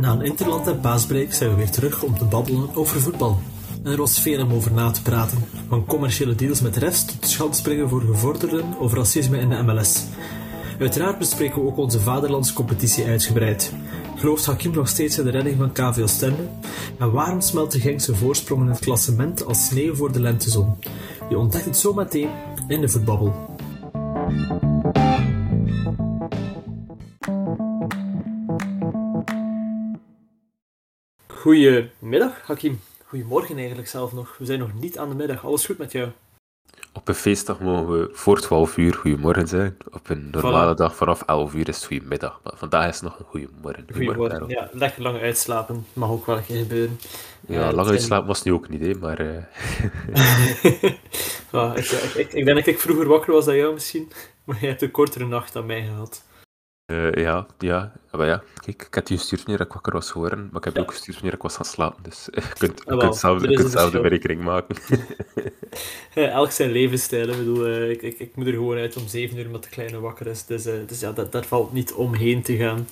[0.00, 3.38] Na een interland en paasbreak zijn we weer terug om te babbelen over voetbal.
[3.84, 5.38] En er was veel om over na te praten.
[5.68, 10.04] Van commerciële deals met refs tot schandspringen voor gevorderden over racisme in de MLS.
[10.78, 13.72] Uiteraard bespreken we ook onze vaderlandscompetitie uitgebreid.
[14.16, 16.48] Gelooft Hakim nog steeds in de redding van KV Oostende?
[16.98, 20.76] En waarom smelt de Genkse voorsprong in het klassement als sneeuw voor de lentezon?
[21.28, 22.30] Je ontdekt het zo meteen
[22.68, 23.58] in de voetbabbel.
[31.40, 32.80] Goedemiddag, Hakim.
[33.04, 34.36] Goedemorgen eigenlijk zelf nog.
[34.38, 35.44] We zijn nog niet aan de middag.
[35.44, 36.08] Alles goed met jou?
[36.92, 39.76] Op een feestdag mogen we voor 12 uur goedemorgen zijn.
[39.90, 42.40] Op een normale dag vanaf 11 uur is het goedemiddag.
[42.42, 43.86] Maar vandaag is het nog een goedemorgen.
[43.92, 44.68] Goedemorgen, ja.
[44.72, 45.86] Lekker lang uitslapen.
[45.92, 46.98] Mag ook wel een keer gebeuren.
[47.46, 49.20] Ja, uh, lang uitslapen was nu ook niet, hè, maar...
[49.30, 49.42] Uh...
[51.52, 54.12] ja, ik, ik, ik, denk dat ik vroeger wakker was dan jou misschien.
[54.44, 56.22] Maar jij hebt een kortere nacht dan mij gehad.
[56.90, 60.38] Uh, ja, ja, maar ja, kijk, ik had je gestuurd wanneer ik wakker was geworden,
[60.38, 60.80] maar ik heb ja.
[60.80, 63.70] ook gestuurd wanneer ik was gaan slapen, dus je kunt, je kunt zelf, je kunt
[63.70, 64.76] zelf de berekening maken.
[66.14, 69.38] Elk zijn levensstijl, ik bedoel, uh, ik, ik, ik, moet er gewoon uit om 7
[69.38, 72.56] uur met de kleine wakker is, dus, dus ja, dat, daar valt niet omheen te
[72.56, 72.86] gaan.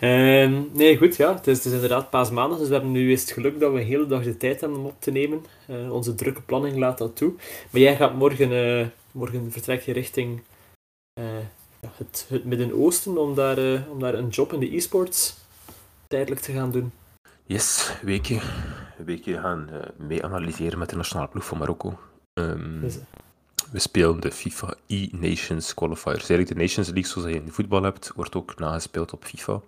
[0.00, 3.20] Ehm, nee, goed, ja, het is, het is inderdaad paasmaandag, dus we hebben nu eens
[3.20, 5.44] het geluk dat we een hele dag de tijd hebben om op te nemen.
[5.90, 7.32] onze drukke planning laat dat toe.
[7.70, 10.42] Maar jij gaat morgen, morgen vertrek je richting
[11.96, 15.36] het, het Midden-Oosten om daar, uh, om daar een job in de e-sports
[16.08, 16.92] tijdelijk te gaan doen.
[17.46, 18.34] Yes, een weekje.
[18.98, 21.98] Een weekje gaan uh, mee analyseren met de nationale ploeg van Marokko.
[22.34, 22.80] Um,
[23.70, 26.28] we spelen de FIFA E-Nations Qualifiers.
[26.28, 29.60] Eigenlijk de Nations League zoals je in voetbal hebt, wordt ook nagespeeld op FIFA.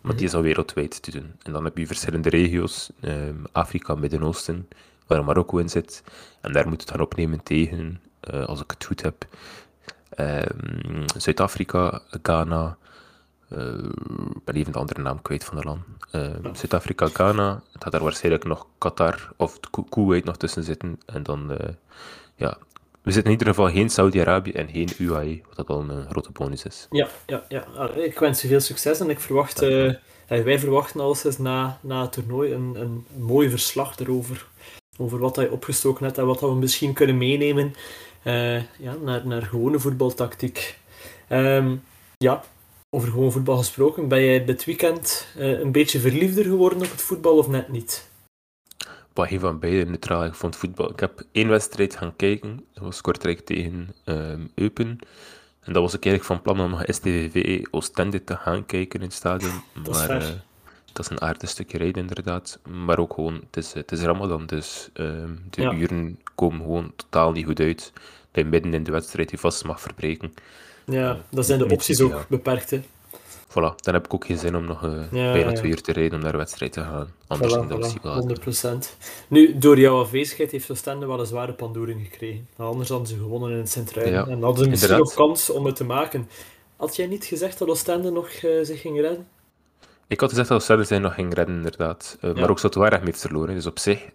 [0.00, 1.32] Maar die is al wereldwijd te doen.
[1.42, 4.68] En dan heb je verschillende regio's, um, Afrika, Midden-Oosten,
[5.06, 6.02] waar Marokko in zit.
[6.40, 9.26] En daar moet het gaan opnemen tegen, uh, als ik het goed heb,
[11.16, 12.76] Zuid-Afrika, Ghana,
[13.52, 13.74] uh,
[14.34, 15.82] ik ben even de andere naam kwijt van de land.
[16.12, 20.98] Uh, Zuid-Afrika, Ghana, het gaat daar waarschijnlijk nog Qatar of Kuwait nog tussen zitten.
[21.06, 21.58] En dan, uh,
[22.36, 22.58] ja,
[23.02, 26.30] we zitten in ieder geval geen Saudi-Arabië en geen UAE, wat dat al een grote
[26.32, 26.86] bonus is.
[26.90, 27.90] Ja, ja, ja.
[27.90, 29.58] ik wens je veel succes en ik verwacht,
[30.26, 34.46] wij verwachten alles na, na het toernooi een, een, een mooi verslag erover.
[34.96, 37.74] Over wat hij opgestoken hebt en wat we misschien kunnen meenemen
[38.24, 40.78] uh, ja, naar, naar gewone voetbaltactiek.
[41.28, 41.82] Um,
[42.16, 42.42] ja,
[42.90, 47.02] over gewoon voetbal gesproken, ben jij dit weekend uh, een beetje verliefder geworden op het
[47.02, 48.08] voetbal of net niet?
[49.12, 50.24] Wat een van beide neutraal.
[50.24, 50.90] Ik vond voetbal.
[50.90, 52.66] Ik heb één wedstrijd gaan kijken.
[52.72, 54.98] Dat was Kortrijk tegen um, Eupen.
[55.60, 59.06] En dat was ik eigenlijk van plan om nog STVV Oostende te gaan kijken in
[59.06, 59.62] het stadion.
[59.82, 60.28] Dat maar uh,
[60.94, 62.58] dat is een aardig stukje rijden inderdaad.
[62.68, 65.72] Maar ook gewoon, het is, het is Ramadan, dus um, de ja.
[65.72, 67.92] uren komen gewoon totaal niet goed uit.
[68.30, 70.34] Dat je midden in de wedstrijd je vast mag verbreken.
[70.86, 72.24] Ja, dat zijn de opties ook ja.
[72.28, 72.70] beperkt.
[72.70, 72.82] Hè.
[73.48, 75.92] Voilà, dan heb ik ook geen zin om nog uh, ja, bijna twee uur te
[75.92, 77.12] rijden om naar de wedstrijd te gaan.
[77.26, 78.96] Anders voilà, voilà, 100%.
[79.28, 82.48] Nu, door jouw afwezigheid heeft Oostende wel een zware pandoering gekregen.
[82.56, 84.12] Anders hadden ze gewonnen in het Centruin.
[84.12, 86.28] Ja, en hadden ze misschien nog kans om het te maken.
[86.76, 89.26] Had jij niet gezegd dat Oostende nog uh, zich ging redden?
[90.08, 92.18] Ik had gezegd dat zich nog ging redden, inderdaad.
[92.22, 94.08] Uh, maar ook Sotowaardig heeft verloren, dus op zich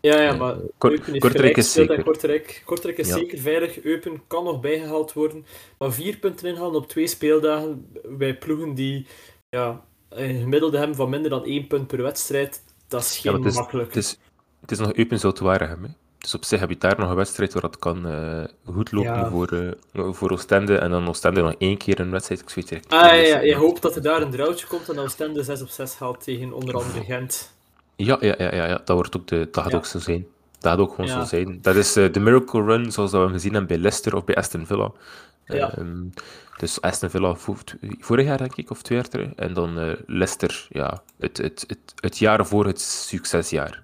[0.00, 2.02] ja, ja, maar Kort, Kortrijk is zeker.
[2.02, 3.14] Kortrijk, Kortrijk is ja.
[3.14, 3.82] zeker veilig.
[3.82, 5.46] Eupen kan nog bijgehaald worden.
[5.78, 9.06] Maar vier punten inhalen op twee speeldagen bij ploegen die
[9.48, 13.38] ja, een gemiddelde hebben van minder dan één punt per wedstrijd, dat is geen ja,
[13.38, 13.86] het is, makkelijk.
[13.86, 14.18] Het is,
[14.60, 15.96] het is nog Eupen waren hebben.
[16.20, 19.12] Dus op zich heb je daar nog een wedstrijd waar dat kan uh, goed lopen
[19.12, 19.30] ja.
[19.30, 20.78] voor, uh, voor Oostende.
[20.78, 22.40] En dan Oostende nog één keer een wedstrijd.
[22.40, 25.04] Ik weet ah, ja, ja, je hoopt dat er daar een droutje komt en dat
[25.04, 27.52] Oostende 6 op 6 haalt tegen onder andere Gent.
[27.96, 28.80] Ja, ja, ja, ja, ja.
[28.84, 30.26] dat, wordt ook de, dat gaat ook zo zijn.
[30.58, 31.20] Dat gaat ook gewoon ja.
[31.20, 31.58] zo zijn.
[31.62, 34.34] Dat is uh, de Miracle Run, zoals dat we gezien hebben bij Leicester of bij
[34.34, 34.92] Aston Villa.
[35.44, 35.78] Ja.
[35.78, 35.86] Uh,
[36.56, 37.34] dus Aston Villa
[37.98, 39.28] vorig jaar, denk ik, of twee jaar terug.
[39.36, 43.82] En dan uh, Leicester, ja, het, het, het, het jaar voor het succesjaar.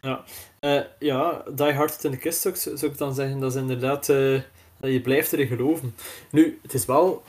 [0.00, 0.24] Ja,
[0.60, 3.40] uh, ja Die Hard in de kist ook, zou ik dan zeggen.
[3.40, 5.94] Dat is inderdaad, dat je blijft erin geloven.
[6.30, 7.22] Nu, het is wel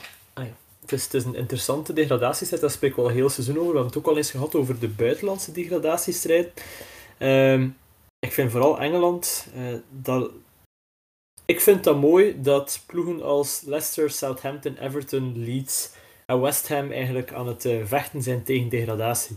[0.88, 3.70] het is, het is een interessante degradatiestrijd, daar spreken we al heel seizoen over.
[3.70, 6.64] We hebben het ook al eens gehad over de buitenlandse degradatiestrijd.
[7.18, 7.76] Um,
[8.18, 10.30] ik vind vooral Engeland, uh, dat,
[11.44, 15.90] ik vind dat mooi dat ploegen als Leicester, Southampton, Everton, Leeds
[16.26, 19.36] en West Ham eigenlijk aan het vechten zijn tegen degradatie.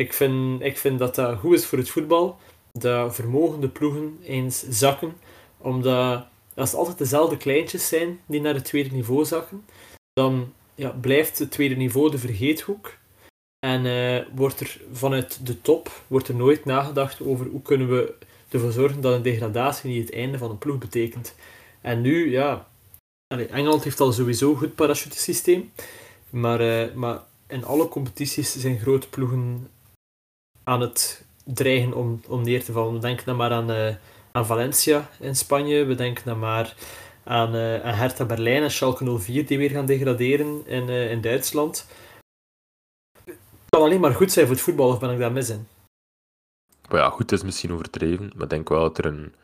[0.00, 2.38] Ik vind, ik vind dat dat goed is voor het voetbal,
[2.72, 5.16] dat vermogende ploegen eens zakken,
[5.58, 9.64] omdat als het altijd dezelfde kleintjes zijn die naar het tweede niveau zakken,
[10.12, 12.96] dan ja, blijft het tweede niveau de vergeethoek.
[13.66, 18.14] En uh, wordt er vanuit de top wordt er nooit nagedacht over hoe kunnen we
[18.48, 21.34] ervoor zorgen dat een degradatie niet het einde van een ploeg betekent.
[21.80, 22.68] En nu, ja,
[23.26, 25.72] Engeland heeft al sowieso een goed parachutesysteem.
[26.30, 29.68] Maar, uh, maar in alle competities zijn grote ploegen
[30.70, 32.92] aan het dreigen om, om neer te vallen.
[32.92, 33.94] We denken dan maar aan, uh,
[34.32, 35.84] aan Valencia in Spanje.
[35.84, 36.74] We denken dan maar
[37.24, 41.20] aan, uh, aan Hertha Berlijn en Schalke 04 die weer gaan degraderen in, uh, in
[41.20, 41.86] Duitsland.
[43.24, 43.36] Het
[43.68, 45.66] kan alleen maar goed zijn voor het voetbal, of ben ik daar mis in?
[46.88, 49.34] Maar ja, goed is misschien overdreven, maar ik denk wel dat er een,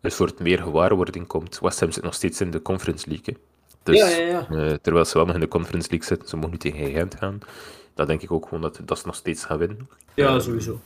[0.00, 1.58] een soort meer gewaarwording komt.
[1.60, 3.36] West Ham zit nog steeds in de Conference League.
[3.82, 4.78] Dus, ja, ja, ja.
[4.82, 7.40] Terwijl ze wel nog in de Conference League zitten, ze mogen nu tegen Gent gaan.
[7.94, 9.88] Dan denk ik ook gewoon dat, dat ze nog steeds gaan winnen.
[10.14, 10.80] Ja, sowieso.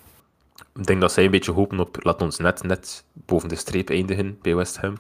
[0.78, 3.90] Ik denk dat zij een beetje hopen op, laat ons net, net boven de streep
[3.90, 4.94] eindigen bij West Ham.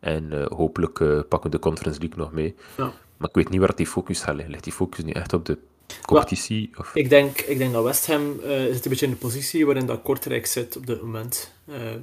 [0.00, 2.54] En uh, hopelijk uh, pakken we de Conference League nog mee.
[2.76, 2.92] Ja.
[3.16, 4.50] Maar ik weet niet waar die focus gaat liggen.
[4.50, 5.58] Ligt die focus nu echt op de
[6.06, 6.70] competitie?
[6.78, 6.94] Of?
[6.94, 9.86] Ik, denk, ik denk dat West Ham uh, zit een beetje in de positie waarin
[9.86, 11.52] dat Kortrijk zit op dit moment.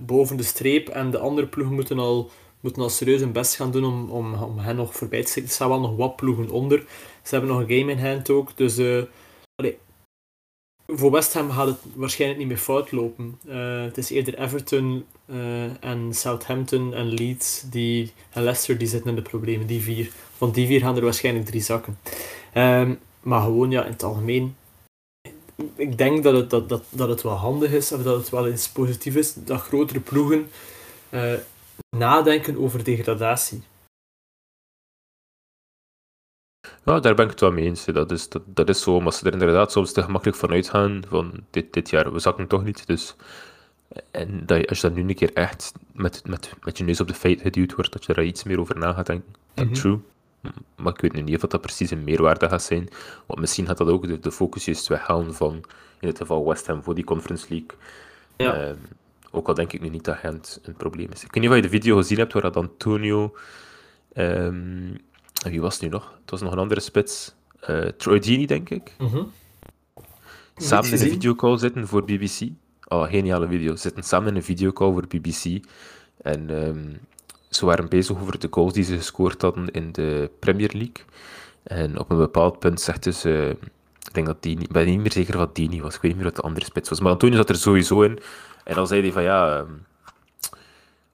[0.05, 3.71] boven de streep en de andere ploegen moeten al, moeten al serieus hun best gaan
[3.71, 5.49] doen om, om, om hen nog voorbij te steken.
[5.49, 6.85] Er staan wel nog wat ploegen onder.
[7.23, 8.57] Ze hebben nog een game in hand ook.
[8.57, 8.77] Dus
[10.87, 13.39] voor West Ham gaat het waarschijnlijk niet meer fout lopen.
[13.47, 19.09] Uh, het is eerder Everton uh, en Southampton en Leeds die, en Leicester die zitten
[19.09, 19.67] in de problemen.
[19.67, 20.11] Die vier.
[20.37, 21.99] Van die vier gaan er waarschijnlijk drie zakken.
[22.53, 24.55] Um, maar gewoon ja, in het algemeen.
[25.75, 28.47] Ik denk dat het, dat, dat, dat het wel handig is, of dat het wel
[28.47, 30.49] eens positief is, dat grotere ploegen
[31.09, 31.33] uh,
[31.97, 33.63] nadenken over degradatie.
[36.85, 37.85] Ja, daar ben ik het wel mee eens.
[37.85, 41.03] Dat is, dat, dat is zo, maar ze er inderdaad soms te gemakkelijk van uitgaan
[41.07, 42.87] van dit, dit jaar, we zakken toch niet.
[42.87, 43.15] Dus,
[44.11, 47.07] en dat als je dan nu een keer echt met, met, met je neus op
[47.07, 49.35] de feit geduwd wordt, dat je daar iets meer over na gaat denken.
[49.53, 49.73] -hmm.
[49.73, 49.99] True.
[50.75, 52.89] Maar ik weet nu niet of dat precies een meerwaarde gaat zijn.
[53.25, 55.63] Want misschien gaat dat ook de, de focus juist weghalen van,
[55.99, 57.69] in het geval West Ham voor die Conference League.
[58.37, 58.67] Ja.
[58.67, 58.77] Um,
[59.31, 61.23] ook al denk ik nu niet dat Gent een probleem is.
[61.23, 63.35] Ik weet niet of je de video gezien hebt waar dat Antonio...
[64.13, 64.97] Um,
[65.51, 66.13] wie was het nu nog?
[66.21, 67.33] Het was nog een andere spits.
[67.69, 68.95] Uh, Troy Deeney, denk ik.
[68.97, 69.31] Mm -hmm.
[70.55, 72.49] Samen in een videocall zitten voor BBC.
[72.87, 73.75] Oh, geniale video.
[73.75, 75.65] Zitten samen in een videocall voor BBC.
[76.21, 76.99] En um,
[77.49, 81.05] ze waren bezig over de goals die ze gescoord hadden in de Premier League.
[81.63, 83.25] En op een bepaald punt zegt dus...
[83.25, 84.63] Uh, ik denk dat Deeney...
[84.63, 85.95] Ik ben niet meer zeker wat Deeney was.
[85.95, 86.99] Ik weet niet meer wat de andere spits was.
[86.99, 88.19] Maar Antonio zat er sowieso in.
[88.63, 89.59] En dan zei hij van ja...
[89.59, 89.85] Um,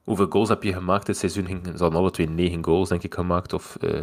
[0.04, 1.46] hoeveel goals heb je gemaakt dit seizoen?
[1.46, 3.52] Ze hadden alle twee negen goals, denk ik, gemaakt.
[3.52, 4.02] Of uh,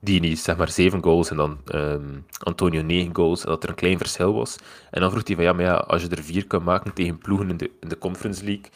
[0.00, 3.42] Dini, zeg maar, zeven goals en dan um, Antonio negen goals.
[3.42, 4.56] Dat er een klein verschil was.
[4.90, 7.18] En dan vroeg hij van ja, maar ja, als je er vier kan maken tegen
[7.18, 8.70] ploegen in de, in de Conference League,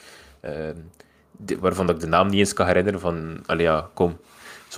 [0.68, 0.90] um,
[1.30, 4.18] de, waarvan ik de naam niet eens kan herinneren, van allee, ja, kom.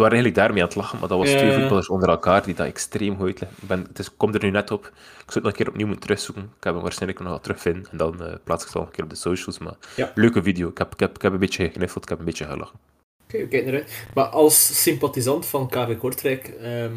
[0.01, 2.55] Ze waren eigenlijk daarmee aan het lachen, maar dat was twee voetballers onder elkaar die
[2.55, 3.59] dat extreem goed uitleggen.
[3.63, 4.85] Ik ben, het is, kom er nu net op.
[4.87, 6.43] Ik zou het nog een keer opnieuw moeten terugzoeken.
[6.43, 7.87] Ik heb hem waarschijnlijk nog wel terugvinden.
[7.91, 9.59] En dan uh, plaats ik het nog een keer op de socials.
[9.59, 10.13] Maar Ja.
[10.15, 10.69] leuke video.
[10.69, 12.79] Ik heb, ik, heb, ik heb een beetje gekniffeld, ik heb een beetje gelachen.
[13.25, 14.07] Oké, we kijken eruit.
[14.15, 16.95] Maar als sympathisant van KV Kortrijk, ehm,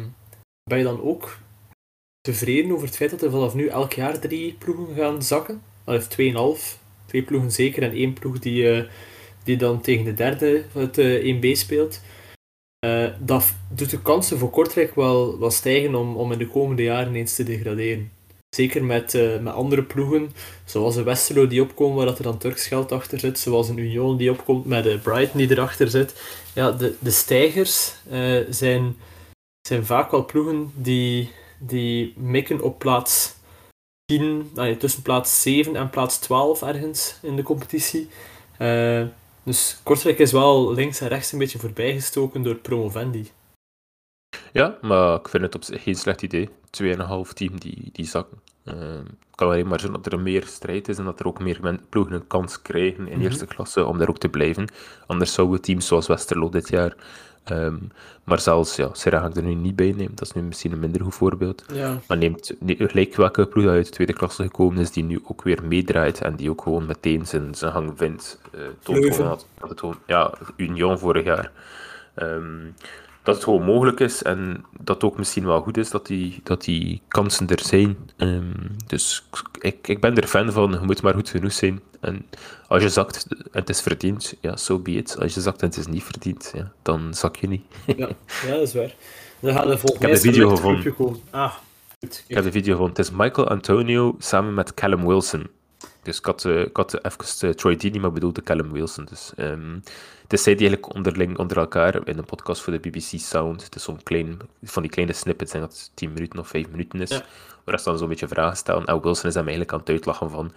[0.70, 1.38] ben je dan ook
[2.20, 5.62] tevreden over het feit dat er vanaf nu elk jaar drie ploegen gaan zakken?
[5.84, 6.78] Of tweeënhalf.
[7.06, 8.84] Twee ploegen zeker en één ploeg die, eh,
[9.44, 12.00] die dan tegen de derde van het eh, 1B speelt.
[12.84, 16.82] Eh, dat doet de kansen voor Kortrijk wel, wel stijgen om, om in de komende
[16.82, 18.10] jaren eens te degraderen.
[18.56, 20.30] Zeker met, eh, met andere ploegen,
[20.64, 23.78] zoals een Westerlo die opkomen waar dat er dan Turks geld achter zit, zoals een
[23.78, 26.22] Union die opkomt met de Brighton die erachter zit.
[26.54, 28.96] Ja, de, de stijgers eh, zijn,
[29.68, 33.34] zijn vaak wel ploegen die, die mikken op plaats
[34.04, 38.08] 10, nee, tussen plaats 7 en plaats 12 ergens in de competitie.
[39.44, 43.30] Dus Kortrijk is wel links en rechts een beetje voorbijgestoken door Promovendi.
[44.52, 46.48] Ja, maar ik vind het op zich geen slecht idee.
[46.70, 48.38] 2,5 team die, die zakken.
[48.64, 51.40] Ehm, Het kan alleen maar zijn dat er meer strijd is en dat er ook
[51.40, 53.24] meer ploegen een kans krijgen in Mhm.
[53.24, 54.68] eerste klasse om daar ook te blijven.
[55.06, 56.96] Anders zouden teams zoals Westerlo dit jaar,
[57.44, 57.76] ehm,
[58.24, 60.72] maar zelfs, ja, Serra ga ik er nu niet bij nemen, dat is nu misschien
[60.72, 61.64] een minder goed voorbeeld.
[61.72, 61.98] Ja.
[62.08, 65.42] Maar neemt ne- gelijk welke ploeg uit de tweede klasse gekomen is, die nu ook
[65.42, 68.40] weer meedraait en die ook gewoon meteen zijn, zijn gang vindt.
[68.52, 71.50] eh toont dat het gewoon, ja, Union vorig jaar.
[72.14, 72.60] Ehm,
[73.24, 76.40] dat het gewoon mogelijk is en dat het ook misschien wel goed is dat die,
[76.42, 77.96] dat die kansen er zijn.
[78.16, 78.52] Ehm,
[78.86, 79.28] dus
[79.60, 81.80] ik, ik ben er fan van, je moet maar goed genoeg zijn.
[82.00, 82.26] En
[82.68, 85.18] als je zakt en het is verdiend, ja, so be it.
[85.20, 87.62] Als je zakt en het is niet verdiend, ja, dan zak je niet.
[87.96, 88.08] Ja,
[88.46, 88.94] ja, dat is waar.
[89.40, 91.20] Dan gaan er volgens Ik heb mij de video gevonden.
[91.30, 91.54] Ah,
[92.00, 92.24] goed.
[92.26, 92.88] Ik heb de video van.
[92.88, 95.46] Het is Michael Antonio samen met Callum Wilson.
[96.04, 99.04] Dus ik had, eh, ik had even eh, Troy Deeney, maar bedoelde Callum Wilson.
[99.04, 99.74] Dus, ehm,
[100.22, 103.64] het is zij die eigenlijk onderling onder elkaar in een podcast voor de BBC Sound.
[103.64, 106.70] Het is zo'n klein, van die kleine snippets, en dat het 10 minuten of 5
[106.70, 107.10] minuten is.
[107.10, 107.24] Ja.
[107.64, 108.84] Waar ze dan zo'n beetje vragen stellen.
[108.84, 110.52] En Wilson is hem eigenlijk aan het uitlachen van.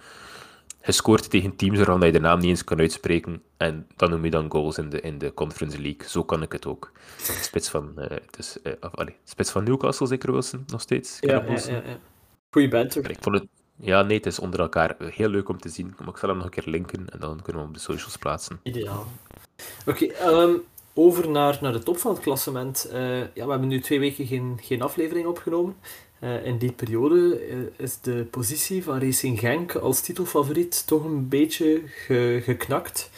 [0.84, 3.42] je scoort tegen teams waarvan je de naam niet eens kan uitspreken.
[3.56, 6.08] En dan noem je dan goals in de, in de Conference League.
[6.08, 6.92] Zo kan ik het ook.
[7.40, 11.16] Spits van, uh, dus, uh, of, allez, spits van Newcastle, zeker Wilson, nog steeds.
[11.20, 11.98] Ja, ja, ja, ja.
[12.50, 13.10] Goeie banter.
[13.10, 13.46] Ik vond het,
[13.80, 15.94] ja, nee, het is onder elkaar heel leuk om te zien.
[16.06, 18.60] Ik zal hem nog een keer linken en dan kunnen we op de socials plaatsen.
[18.62, 19.06] Ideaal.
[19.86, 20.62] Oké, um,
[20.94, 22.88] over naar, naar de top van het klassement.
[22.92, 25.76] Uh, ja, we hebben nu twee weken geen, geen aflevering opgenomen.
[26.20, 27.40] Uh, in die periode
[27.76, 33.10] is de positie van Racing Genk als titelfavoriet toch een beetje ge, geknakt.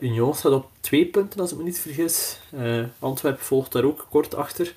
[0.00, 2.38] Union staat op twee punten, als ik me niet vergis.
[2.98, 4.74] Antwerpen volgt daar ook kort achter.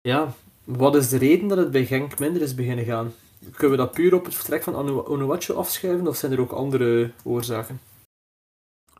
[0.00, 3.14] Ja, wat is de reden dat het bij Genk minder is beginnen gaan?
[3.50, 7.10] Kunnen we dat puur op het vertrek van Onuachu afschuiven, of zijn er ook andere
[7.24, 7.80] oorzaken?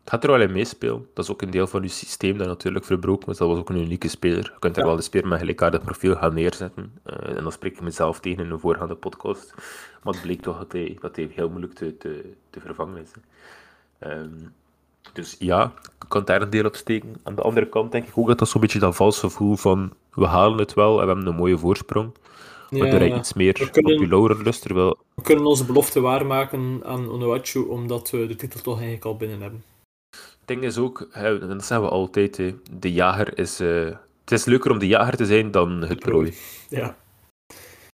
[0.05, 1.07] Het gaat er wel in meespelen.
[1.15, 3.39] Dat is ook een deel van uw systeem dat natuurlijk verbroken was.
[3.39, 4.43] Dat was ook een unieke speler.
[4.43, 4.89] Je kunt er ja.
[4.89, 6.99] wel de speler met gelijkaardig profiel gaan neerzetten.
[7.07, 9.55] Uh, en dan spreek ik mezelf tegen in een voorgaande podcast.
[10.03, 13.11] Maar het bleek toch dat hij, dat hij heel moeilijk te, te, te vervangen is.
[14.07, 14.53] Um,
[15.13, 17.17] dus ja, ik kan daar een deel op steken.
[17.23, 19.93] Aan de andere kant denk ik ook dat dat zo'n beetje dat valse gevoel van
[20.15, 22.15] we halen het wel en we hebben een mooie voorsprong.
[22.75, 24.63] Ja, er iets meer kunnen, op je lauren lust.
[24.63, 24.99] Terwijl...
[25.15, 29.41] We kunnen onze belofte waarmaken aan Onuachu omdat we de titel toch eigenlijk al binnen
[29.41, 29.65] hebben.
[30.11, 32.43] Het ding is ook, en dat zeggen we altijd,
[32.81, 33.61] de jager is...
[33.61, 33.85] Uh,
[34.21, 36.35] het is leuker om de jager te zijn dan het prooi.
[36.69, 36.97] Ja.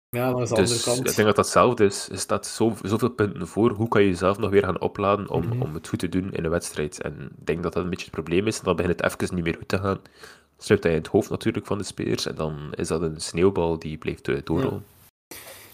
[0.09, 1.09] Ja, dat is de dus andere kant.
[1.09, 2.09] Ik denk dat dat hetzelfde is.
[2.09, 3.71] Er staat zo, zoveel punten voor.
[3.71, 5.61] Hoe kan je jezelf nog weer gaan opladen om, Mhm.
[5.61, 7.01] om het goed te doen in een wedstrijd?
[7.01, 8.57] En ik denk dat dat een beetje het probleem is.
[8.57, 9.99] En dan begint het even niet meer goed te gaan.
[10.65, 12.25] Sluipt hij in het hoofd natuurlijk van de spelers.
[12.25, 14.85] En dan is dat een sneeuwbal die blijft eh, doorrollen.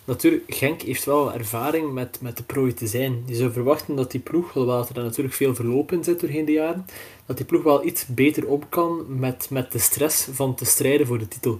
[0.03, 3.23] Natuurlijk, Genk heeft wel ervaring met, met de prooi te zijn.
[3.25, 6.51] Je zou verwachten dat die ploeg, hoewel er natuurlijk veel verloop in zit doorheen de
[6.51, 6.85] jaren,
[7.25, 11.07] dat die ploeg wel iets beter op kan met, met de stress van te strijden
[11.07, 11.59] voor de titel.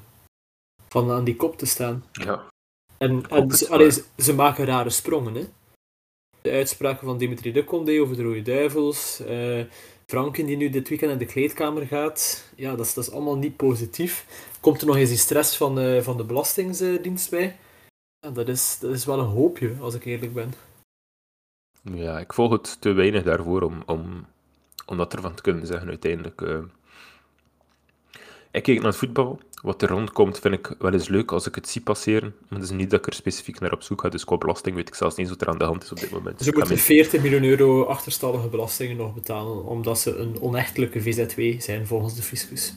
[0.89, 2.03] Van aan die kop te staan.
[2.11, 2.43] Ja.
[2.97, 5.35] En, hoop en het, ze, maar- allee, ze, ze maken rare sprongen.
[5.35, 5.47] Hè?
[6.41, 9.19] De uitspraken van Dimitri de Condé over de Rode Duivels.
[9.19, 9.63] eh
[10.11, 12.51] Franken die nu dit weekend in de kleedkamer gaat.
[12.55, 14.25] Ja, dat is, dat is allemaal niet positief.
[14.59, 17.57] Komt er nog eens die stress van, de van de Belastingdienst bij?
[18.33, 20.53] Dat, is, dat is wel een hoopje, als ik eerlijk ben.
[21.81, 24.25] Ja, ik volg het te weinig daarvoor om, om,
[24.85, 26.41] om dat ervan te kunnen zeggen uiteindelijk.
[26.41, 26.59] eh.
[28.51, 29.39] Ik kijk naar het voetbal.
[29.61, 32.35] Wat er rondkomt vind ik wel eens leuk als ik het zie passeren.
[32.47, 34.09] Maar het is niet dat ik er specifiek naar op zoek ga.
[34.09, 36.09] Dus qua belasting weet ik zelfs niet wat er aan de hand is op dit
[36.11, 36.37] moment.
[36.41, 41.61] Ze moeten mijn- 40 miljoen euro achterstallige belastingen nog betalen, omdat ze een onechtelijke VZW
[41.61, 42.73] zijn volgens de fiscus.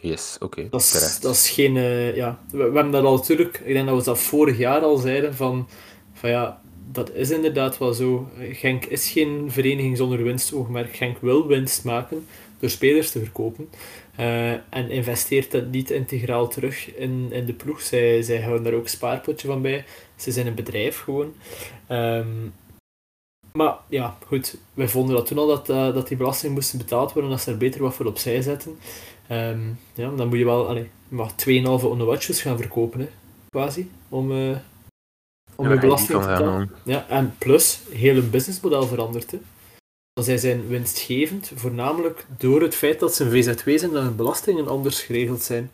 [0.00, 0.68] Yes, oké.
[0.70, 1.22] Dat is, terecht.
[1.22, 1.76] dat is geen...
[1.76, 2.38] eh, ja.
[2.50, 3.60] we, we hebben dat al natuurlijk...
[3.64, 5.68] Ik denk dat we dat vorig jaar al zeiden, van,
[6.12, 6.60] van ja,
[6.92, 8.28] dat is inderdaad wel zo.
[8.52, 10.96] Genk is geen vereniging zonder winstoogmerk.
[10.96, 12.26] Genk wil winst maken
[12.58, 13.68] door spelers te verkopen.
[14.16, 17.80] Eh, en investeert dat niet integraal terug in, in de ploeg.
[17.80, 19.84] Zij, zij houden daar ook een spaarpotje van bij.
[20.16, 21.34] Ze zijn een bedrijf gewoon.
[21.86, 22.48] Ehm,
[23.52, 24.56] maar ja, goed.
[24.74, 27.50] Wij vonden dat toen al dat, eh, dat die belastingen moesten betaald worden, dat ze
[27.50, 28.78] er beter wat voor opzij zetten.
[29.28, 29.60] Ehm,
[29.94, 33.08] ja, dan moet je wel allee, je mag 2,5 Onuachus gaan verkopen, hè,
[33.50, 34.56] quasi, om, eh
[35.56, 36.70] om Ja, je belasting te betalen.
[36.84, 39.30] Ja, en plus, heel hun businessmodel verandert.
[39.30, 39.38] Hè.
[40.20, 44.68] Zij zijn winstgevend, voornamelijk door het feit dat ze een VZW zijn, dat hun belastingen
[44.68, 45.70] anders geregeld zijn.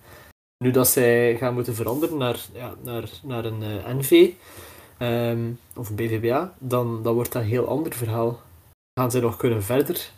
[0.65, 4.31] Nu dat zij gaan moeten veranderen naar, ja, naar, naar een eh, NV
[4.99, 8.41] ehm, of een BVBA, dan, dan wordt dat een heel ander verhaal.
[9.01, 10.11] Gaan zij nog kunnen verder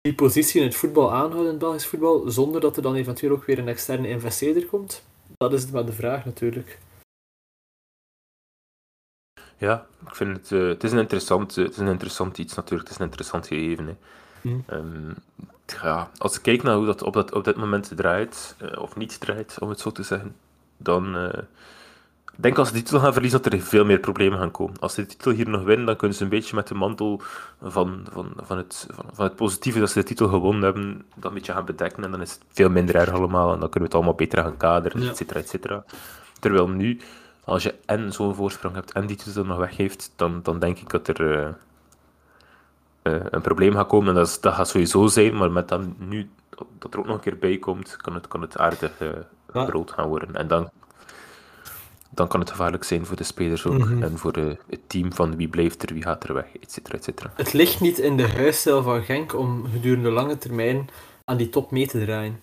[0.00, 3.32] die positie in het voetbal aanhouden, in het Belgisch voetbal, zonder dat er dan eventueel
[3.32, 5.02] ook weer een externe investeerder komt?
[5.36, 6.78] Dat is maar de vraag natuurlijk.
[9.58, 12.54] Ja, ik vind het, eh, het, is een interessant, eh, het is een interessant iets
[12.54, 12.82] natuurlijk.
[12.82, 13.86] Het is een interessant gegeven.
[13.86, 13.94] Hè.
[14.40, 14.58] Hm.
[14.66, 15.10] Ehm,
[15.82, 18.96] ja, als ik kijk naar hoe dat op, dat op dit moment draait, eh, of
[18.96, 20.36] niet draait, om het zo te zeggen,
[20.76, 21.42] dan eh,
[22.36, 24.78] ik denk als ze de titel gaan verliezen dat er veel meer problemen gaan komen.
[24.80, 27.22] Als ze de titel hier nog winnen, dan kunnen ze een beetje met de mantel
[27.62, 31.24] van, van, van, het, van, van het positieve dat ze de titel gewonnen hebben, dat
[31.24, 32.04] een beetje gaan bedekken.
[32.04, 34.42] En dan is het veel minder erg allemaal en dan kunnen we het allemaal beter
[34.42, 35.10] gaan kaderen, Ja.
[35.10, 35.84] et cetera, et cetera.
[36.40, 37.00] Terwijl nu,
[37.44, 40.90] als je en zo'n voorsprong hebt en die titel nog weggeeft, dan, dan denk ik
[40.90, 41.48] dat er eh,
[43.02, 44.08] eh, een probleem gaat komen.
[44.08, 46.30] En dat, is, dat gaat sowieso zijn, maar met dan nu
[46.78, 49.08] dat er ook nog een keer bij komt, kan het, kan het aardig eh,
[49.52, 49.64] Ja.
[49.64, 50.34] groot gaan worden.
[50.36, 50.70] En dan,
[52.10, 54.02] dan kan het gevaarlijk zijn voor de spelers ook Mhm.
[54.02, 56.96] en voor de, het team van wie blijft er, wie gaat er weg, et cetera,
[56.96, 57.30] et cetera.
[57.34, 60.88] Het ligt niet in de huisstijl van Genk om gedurende lange termijn
[61.24, 62.40] aan die top mee te draaien.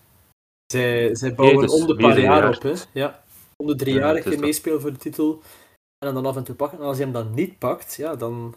[0.72, 2.62] Zij, zij bouwen Nee, dus om de paar jaar op.
[2.62, 2.72] Hè.
[2.92, 3.21] Ja.
[3.62, 5.42] Om de drie Ja, jaar een keer meespelen voor de titel
[5.98, 6.78] en dan, dan af en toe pakken.
[6.78, 8.54] En als je hem dan niet pakt, ja, dan,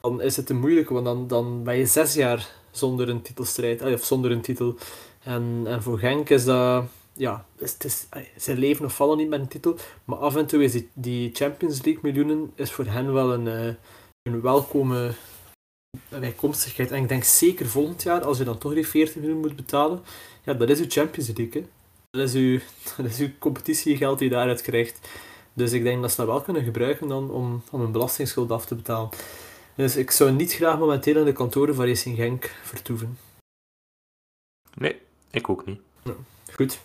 [0.00, 3.82] dan is het een moeilijke, want dan, dan ben je zes jaar zonder een titelstrijd,
[3.82, 4.76] of zonder een titel.
[5.22, 9.28] En, en voor Genk is dat, ja, is, het is, zij leven of vallen niet
[9.28, 12.86] met een titel, maar af en toe is die, die Champions League miljoenen is voor
[12.86, 13.74] hen wel een, eh,
[14.22, 15.12] een welkome
[16.08, 16.90] bijkomstigheid.
[16.90, 20.02] En ik denk zeker volgend jaar, als je dan toch die 14 miljoen moet betalen,
[20.44, 21.62] ja, dat is uw Champions League.
[21.62, 21.68] Hè.
[22.10, 22.58] Dat, is uw,
[22.96, 25.08] dat is uw competitiegeld die je daaruit krijgt.
[25.52, 28.66] Dus ik denk dat ze dat wel kunnen gebruiken dan om, om een belastingsschuld af
[28.66, 29.08] te betalen.
[29.74, 33.18] Dus ik zou niet graag momenteel in de kantoren van Racing Genk vertoeven.
[34.74, 34.96] Nee,
[35.30, 35.80] ik ook niet.
[36.54, 36.80] Goed.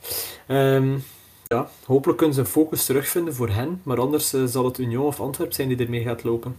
[0.48, 1.04] Um,
[1.48, 5.06] ja, hopelijk kunnen ze een focus terugvinden voor hen, maar anders uh, zal het Union
[5.06, 6.56] of Antwerp zijn die ermee gaat lopen.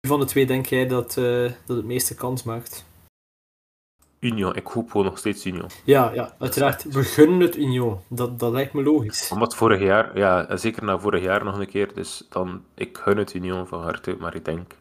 [0.00, 2.84] Wie van de twee denk jij dat, uh, dat het meeste kans maakt?
[4.20, 5.68] Union, ik hoop gewoon nog steeds Union.
[5.84, 6.84] Ja, ja uiteraard.
[6.84, 8.00] We gunnen het Union.
[8.08, 9.30] Dat, dat lijkt me logisch.
[9.32, 13.16] Omdat vorig jaar, ja, zeker na vorig jaar nog een keer, dus dan, ik gun
[13.16, 14.72] het Union van harte, maar ik denk,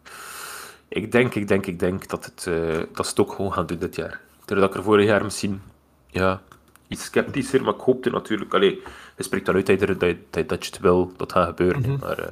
[0.87, 3.65] ik denk, ik denk, ik denk dat, het, uh, dat ze het ook gewoon gaan
[3.65, 4.21] doen dit jaar.
[4.45, 5.61] Terwijl ik er vorig jaar misschien,
[6.07, 6.41] ja,
[6.87, 8.81] iets sceptischer, maar ik hoopte natuurlijk, allee,
[9.17, 11.99] je spreekt al uit dat je, dat, je het wil, dat gaat gebeuren, mm -hmm.
[11.99, 12.19] maar...
[12.19, 12.25] Uh,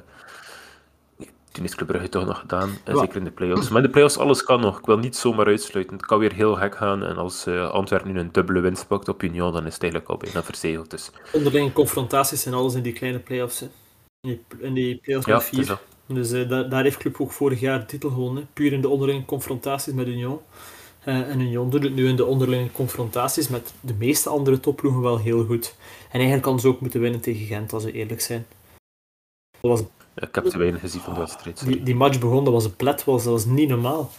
[1.55, 2.97] toen is Club Brugge toch nog gedaan, ja.
[2.97, 3.69] zeker in de play-offs.
[3.69, 4.79] Maar in de play-offs, alles kan nog.
[4.79, 5.95] Ik wil niet zomaar uitsluiten.
[5.95, 7.03] Het kan weer heel gek gaan.
[7.03, 10.11] En als uh, Antwerpen nu een dubbele winst pakt op Union, dan is het eigenlijk
[10.11, 10.91] al bijna verzegeld.
[10.91, 11.11] Dus.
[11.31, 13.59] Onderlinge confrontaties en alles in die kleine play-offs.
[13.59, 13.65] Hè.
[13.65, 15.79] In die, in die play-offs ja, met vier.
[16.07, 18.47] Dus uh, daar, daar heeft Club ook vorig jaar de titel gewonnen.
[18.53, 20.39] Puur in de onderlinge confrontaties met Union.
[21.05, 25.01] Uh, en Union doet het nu in de onderlinge confrontaties met de meeste andere topploegen
[25.01, 25.75] wel heel goed.
[26.05, 28.45] En eigenlijk kan ze ook moeten winnen tegen Gent, als we eerlijk zijn.
[29.61, 29.83] Dat was
[30.15, 31.65] ik heb te weinig gezien van de wedstrijd.
[31.65, 34.11] Die, die match begon, dat was een plet, was, dat was niet normaal.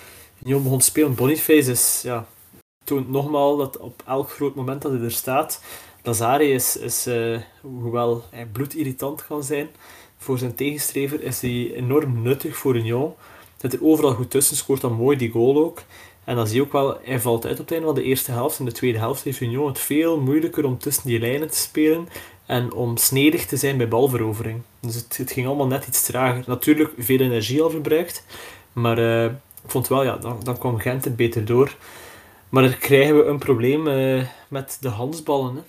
[0.45, 1.15] Union begon te spelen.
[1.15, 2.27] Boniface is, ja,
[2.85, 5.61] toont nogmaal dat op elk groot moment dat hij er staat,
[6.03, 9.69] Lazare is, is uh, hoewel hij bloedirritant kan zijn
[10.17, 13.15] voor zijn tegenstrever, is hij enorm nuttig voor Union.
[13.57, 15.83] Zit er overal goed tussen, scoort dan mooi die goal ook.
[16.25, 18.31] En dan zie je ook wel, hij valt uit op het einde van de eerste
[18.31, 18.59] helft.
[18.59, 22.09] In de tweede helft heeft Union het veel moeilijker om tussen die lijnen te spelen
[22.47, 24.63] en om snedig te zijn bij balverovering.
[24.81, 26.45] Dus het, het ging allemaal net iets trager.
[26.47, 28.25] Natuurlijk veel energie al verbruikt,
[28.73, 31.75] maar uh, ik vond wel, ja, dan, dan kwam Gent het beter door.
[32.49, 35.55] Maar dan krijgen we een probleem uh, met de handsballen.
[35.55, 35.63] Hè.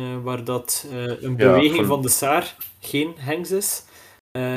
[0.00, 0.86] Uh, waar dat
[1.20, 2.02] een beweging ja, van...
[2.02, 3.82] de Saar geen hangs is.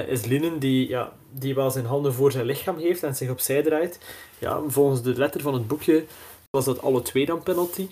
[0.07, 3.63] is Linnen die, ja, die wel zijn handen voor zijn lichaam heeft en zich opzij
[3.63, 3.99] draait.
[4.39, 6.05] Ja, volgens de letter van het boekje
[6.49, 7.87] was dat alle twee dan penalty.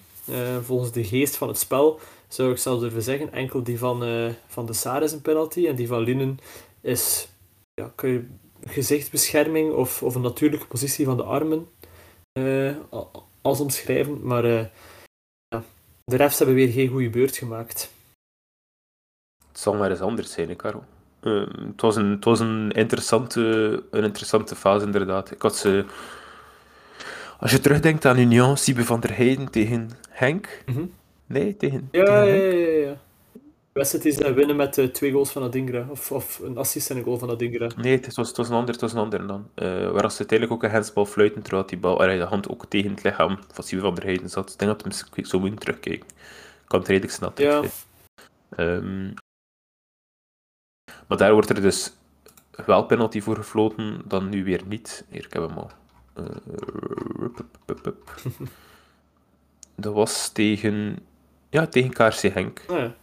[0.63, 1.99] volgens de geest van het spel
[2.36, 3.32] zou ik zelfs durven zeggen.
[3.32, 6.39] Enkel die van, uh, van de Saar is een penalty en die van Linnen
[6.82, 7.28] is
[7.74, 8.28] ja, kun je
[8.65, 11.67] gezichtsbescherming of, of een natuurlijke positie van de armen
[12.39, 12.76] uh,
[13.41, 14.28] als omschrijven.
[14.28, 14.65] Maar uh,
[15.48, 15.63] ja,
[16.04, 17.91] de refs hebben weer geen goede beurt gemaakt.
[19.48, 20.84] Het zal maar eens anders zijn, Caro.
[21.21, 23.41] Uh, het, was een, het was een interessante,
[23.91, 25.32] een interessante fase, inderdaad.
[25.32, 25.86] Ik had ze...
[27.39, 30.93] Als je terugdenkt aan Union, Siebe van der Heijden tegen Henk, mm -hmm.
[31.25, 31.88] Nee, tegen.
[31.91, 32.97] Ja, tegen ja, ja, ja, ja.
[33.75, 35.88] De wedstrijd is winnen met uh, twee goals van Adingra.
[35.89, 37.69] Of, of een assist en een goal van Adingra.
[37.77, 39.49] Nee, het was, het was een ander, het was een ander dan.
[39.55, 42.89] Uh, waar ze uiteindelijk ook een hensbal fluiten, terwijl die bal, de hand ook tegen
[42.89, 44.51] het lichaam van Siebe van der Heijden zat.
[44.51, 46.07] Ik denk dat we misschien zo moeten terugkijken.
[46.07, 47.61] Ik kan het redelijk snel ja.
[48.57, 49.13] Um,
[51.07, 51.93] maar daar wordt er dus
[52.65, 55.05] wel penalty voor gefloten, dan nu weer niet.
[55.09, 55.71] Hier, ik heb hem al.
[56.19, 56.25] Uh,
[59.75, 60.99] dat was tegen
[61.55, 62.61] ja, tegen KRC Henk.
[62.67, 62.95] Oh ja.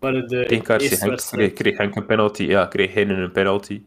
[0.00, 2.42] Maar de tegen KRC Henk kreeg, kreeg, Henk een penalty.
[2.42, 3.82] Ja, kreeg hij een penalty.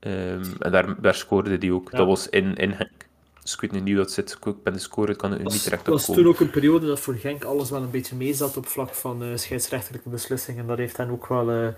[0.00, 1.90] Um, en daar, daar scoorde hij ook.
[1.90, 1.98] Ja.
[1.98, 3.08] Dat was in, in Henk.
[3.42, 4.38] Dus ik weet niet hoe dat zit.
[4.44, 6.86] Ik ben de score, kan er niet direct op Het was toen ook een periode
[6.86, 10.66] dat voor Genk alles wel een beetje mee zat op vlak van uh, scheidsrechterlijke beslissingen.
[10.66, 11.68] Dat heeft hen ook wel uh,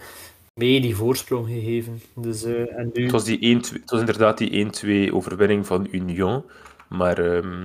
[0.54, 2.02] mee die voorsprong gegeven.
[2.14, 3.02] Dus, uh, en nu...
[3.02, 6.44] het, was die 1, het was inderdaad die 1-2 overwinning van Union.
[6.88, 7.64] Maar um,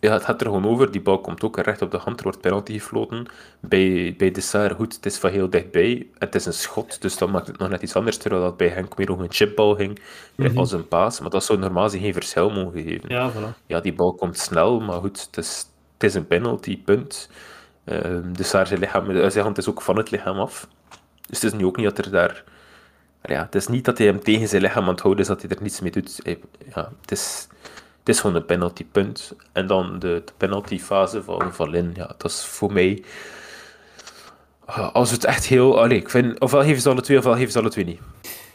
[0.00, 0.90] ja, het gaat er gewoon over.
[0.90, 2.16] Die bal komt ook recht op de hand.
[2.18, 3.26] Er wordt penalty gefloten.
[3.60, 6.06] Bij, bij de Saar, goed, het is van heel dichtbij.
[6.18, 8.16] Het is een schot, dus dan maakt het nog net iets anders.
[8.16, 10.00] Terwijl dat bij Henk meer om een chipbal ging.
[10.34, 10.58] Mm -hmm.
[10.58, 11.20] Als een paas.
[11.20, 13.08] Maar dat zou normaal zich geen verschil mogen geven.
[13.08, 13.66] Ja, voilà.
[13.66, 17.30] ja, die bal komt snel, maar goed, het is, het is een penalty, punt.
[17.84, 20.68] Um, de Saar zijn, lichaam, zijn hand is ook van het lichaam af.
[21.28, 22.44] Dus het is nu ook niet dat er daar...
[23.22, 25.42] Ja, het is niet dat hij hem tegen zijn lichaam aan het houden is, dat
[25.42, 26.20] hij er niets mee doet.
[26.74, 27.48] Ja, het is...
[28.00, 29.32] Het is gewoon een penaltypunt.
[29.52, 31.92] En dan de, de penaltyfase van, van Lin.
[31.94, 33.04] Ja, dat is voor mij...
[34.92, 35.80] Als het echt heel...
[35.80, 38.00] Allee, ik vind, ofwel geven ze alle twee, ofwel geven ze alle twee niet.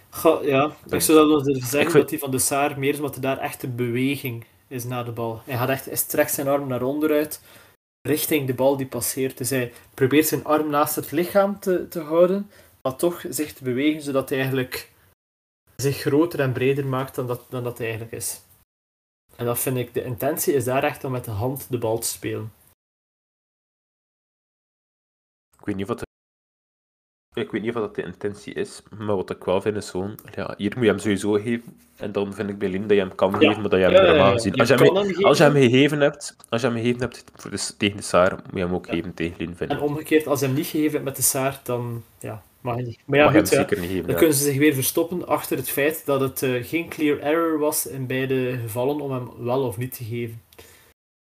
[0.10, 1.94] Goh, ja, ik zou dat wel zeggen vind...
[1.94, 5.04] dat die van de Saar meer is, omdat er daar echt een beweging is na
[5.04, 5.42] de bal.
[5.46, 7.42] Hij, gaat echt, hij strekt zijn arm naar onderuit,
[8.02, 9.38] richting de bal die passeert.
[9.38, 13.64] Dus hij probeert zijn arm naast het lichaam te, te houden, maar toch zich te
[13.64, 14.92] bewegen, zodat hij eigenlijk
[15.76, 18.42] zich groter en breder maakt dan dat, dan dat hij eigenlijk is.
[19.36, 22.00] En dat vind ik, de intentie is daar echt om met de hand de bal
[22.00, 22.54] te spelen.
[25.60, 26.04] Ik weet niet wat
[27.36, 30.15] ik weet niet of dat de intentie is, maar wat ik wel vind is zo'n,
[30.36, 31.78] ja, hier moet je hem sowieso geven.
[31.98, 34.06] En dan vind ik bij Lien dat je hem kan geven, maar dat je hem
[34.06, 34.56] normaal gezien...
[34.56, 37.76] Als je, hem, als je hem gegeven hebt, als je hem gegeven hebt voor de,
[37.78, 40.45] tegen de Saar, moet je hem ook geven tegen Lien, vind En omgekeerd, als je
[40.45, 42.99] hem niet gegeven hebt met de Saar, dan ja, mag je niet.
[43.06, 46.06] Maar ja, goed, zeker niet geven, dan kunnen ze zich weer verstoppen achter het feit
[46.06, 49.95] dat het uh, geen clear error was in beide gevallen om hem wel of niet
[49.95, 50.41] te geven.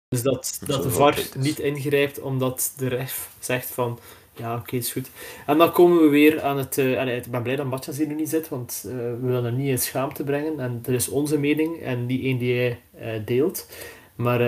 [0.07, 3.99] Dus dat, dat de VAR niet ingrijpt omdat de ref zegt van
[4.33, 5.09] ja, oké, is goed.
[5.45, 6.77] En dan komen we weer aan het...
[6.77, 9.51] Uh, ik ben blij dat Matjas hier nu niet zit, want uh, we willen er
[9.51, 10.59] niet in schaamte brengen.
[10.59, 12.75] En dat is onze mening en niet één die uh,
[13.25, 13.69] deelt.
[14.15, 14.41] Maar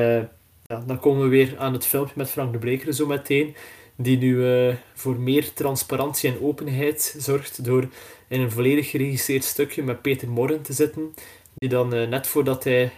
[0.63, 3.55] ja, dan komen we weer aan het filmpje met Frank de Bleker zo meteen.
[3.97, 7.88] Die nu voor meer transparantie en openheid zorgt door
[8.27, 11.13] in een volledig geregisseerd stukje met Peter Morren te zitten.
[11.55, 12.91] Die dan net voordat hij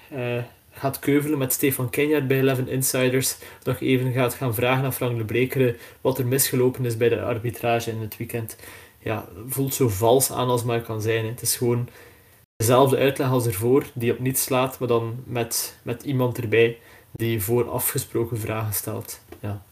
[0.72, 5.18] gaat keuvelen met Stefan Kenjaard bij Eleven Insiders, nog even gaat gaan vragen aan Frank
[5.18, 8.56] de Brekere wat er misgelopen is bij de arbitrage in het weekend.
[9.00, 11.26] Ja, voelt zo vals aan als maar kan zijn.
[11.26, 11.90] Het is gewoon
[12.56, 16.78] dezelfde uitleg als ervoor, die op niets slaat, maar dan met, met iemand erbij
[17.12, 19.20] die voor afgesproken vragen stelt.
[19.40, 19.64] Ja.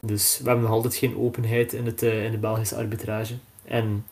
[0.00, 3.34] Dus we hebben nog altijd geen openheid in, het, eh, in de Belgische arbitrage.
[3.64, 4.06] En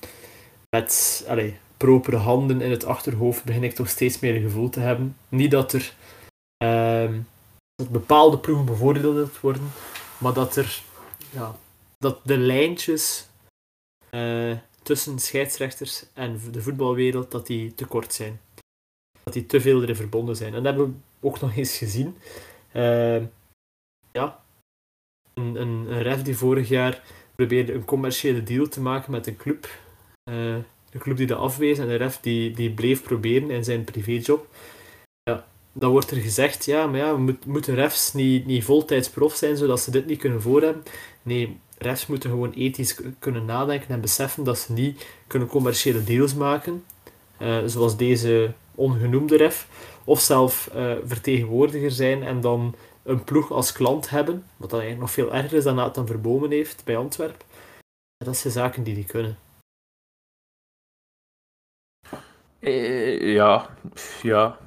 [0.71, 4.81] met, allez, propere handen in het achterhoofd begin ik toch steeds meer een gevoel te
[4.81, 5.17] hebben.
[5.29, 5.95] Niet dat er
[6.65, 7.19] uh,
[7.75, 9.73] dat bepaalde ploegen bevoordeeld worden,
[10.19, 10.83] maar dat er
[11.31, 11.57] ja,
[11.99, 13.27] dat de lijntjes
[14.11, 18.41] uh, tussen scheidsrechters en de voetbalwereld dat die te kort zijn.
[19.23, 20.55] Dat die te veel erin verbonden zijn.
[20.55, 22.17] En dat hebben we ook nog eens gezien.
[22.73, 23.23] Uh,
[24.13, 24.44] ja,
[25.35, 27.03] een, een, een ref die vorig jaar
[27.35, 29.69] probeerde een commerciële deal te maken met een club.
[30.31, 30.57] Uh,
[30.91, 34.47] de club die dat afwees en de ref die, die bleef proberen in zijn privéjob.
[35.23, 37.17] Ja, dan wordt er gezegd, ja, maar ja,
[37.47, 40.83] moeten refs niet, niet voltijds prof zijn, zodat ze dit niet kunnen voorhebben.
[41.23, 46.35] Nee, refs moeten gewoon ethisch kunnen nadenken en beseffen dat ze niet kunnen commerciële deals
[46.35, 46.85] maken,
[47.39, 49.69] uh, zoals deze ongenoemde ref,
[50.05, 55.01] of zelf uh, vertegenwoordiger zijn en dan een ploeg als klant hebben, wat dan eigenlijk
[55.01, 57.47] nog veel erger is dan Nathan Verbomen heeft bij Antwerpen.
[58.25, 59.39] Dat zijn zaken die die kunnen.
[62.59, 63.77] Eh, ja,
[64.23, 64.59] ja.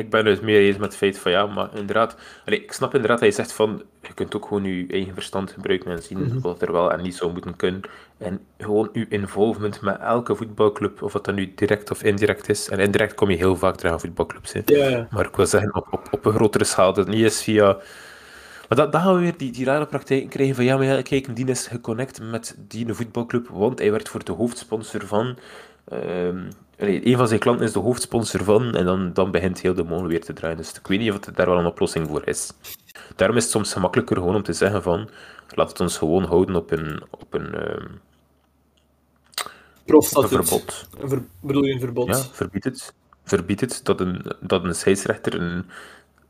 [0.00, 2.16] Ik ben het meer eens met het feit van ja, maar inderdaad.
[2.46, 5.50] Allee, ik snap inderdaad dat je zegt van je kunt ook gewoon je eigen verstand
[5.50, 6.40] gebruiken en zien mhm.
[6.40, 7.80] wat er wel en niet zou moeten kunnen.
[8.18, 12.68] En gewoon je involvement met elke voetbalclub, of wat dat nu direct of indirect is.
[12.68, 14.52] En indirect kom je heel vaak terug aan voetbalclubs.
[14.52, 14.62] Hè.
[15.10, 16.92] Maar ik wil zeggen, op, op, op een grotere schaal.
[16.92, 17.76] Dat niet eens via.
[18.68, 21.02] Maar dat, dan gaan we weer die, die rare praktijk krijgen van ja, maar ja,
[21.02, 25.36] kijk, die is geconnect met die voetbalclub, want hij werd voor de hoofdsponsor van.
[25.92, 26.48] Um,
[26.80, 30.08] een van zijn klanten is de hoofdsponsor van, en dan, dan begint heel de molen
[30.08, 30.56] weer te draaien.
[30.56, 32.52] Dus ik weet niet of er daar wel een oplossing voor is.
[33.16, 35.08] Daarom is het soms gemakkelijker gewoon om te zeggen van,
[35.54, 37.84] laat het ons gewoon houden op een, op een, uh,
[39.86, 40.88] een verbod.
[40.98, 42.06] Een bedoel je een verbod?
[42.06, 42.94] Ja, verbied het.
[43.24, 45.66] Verbied het dat een, dat een scheidsrechter een,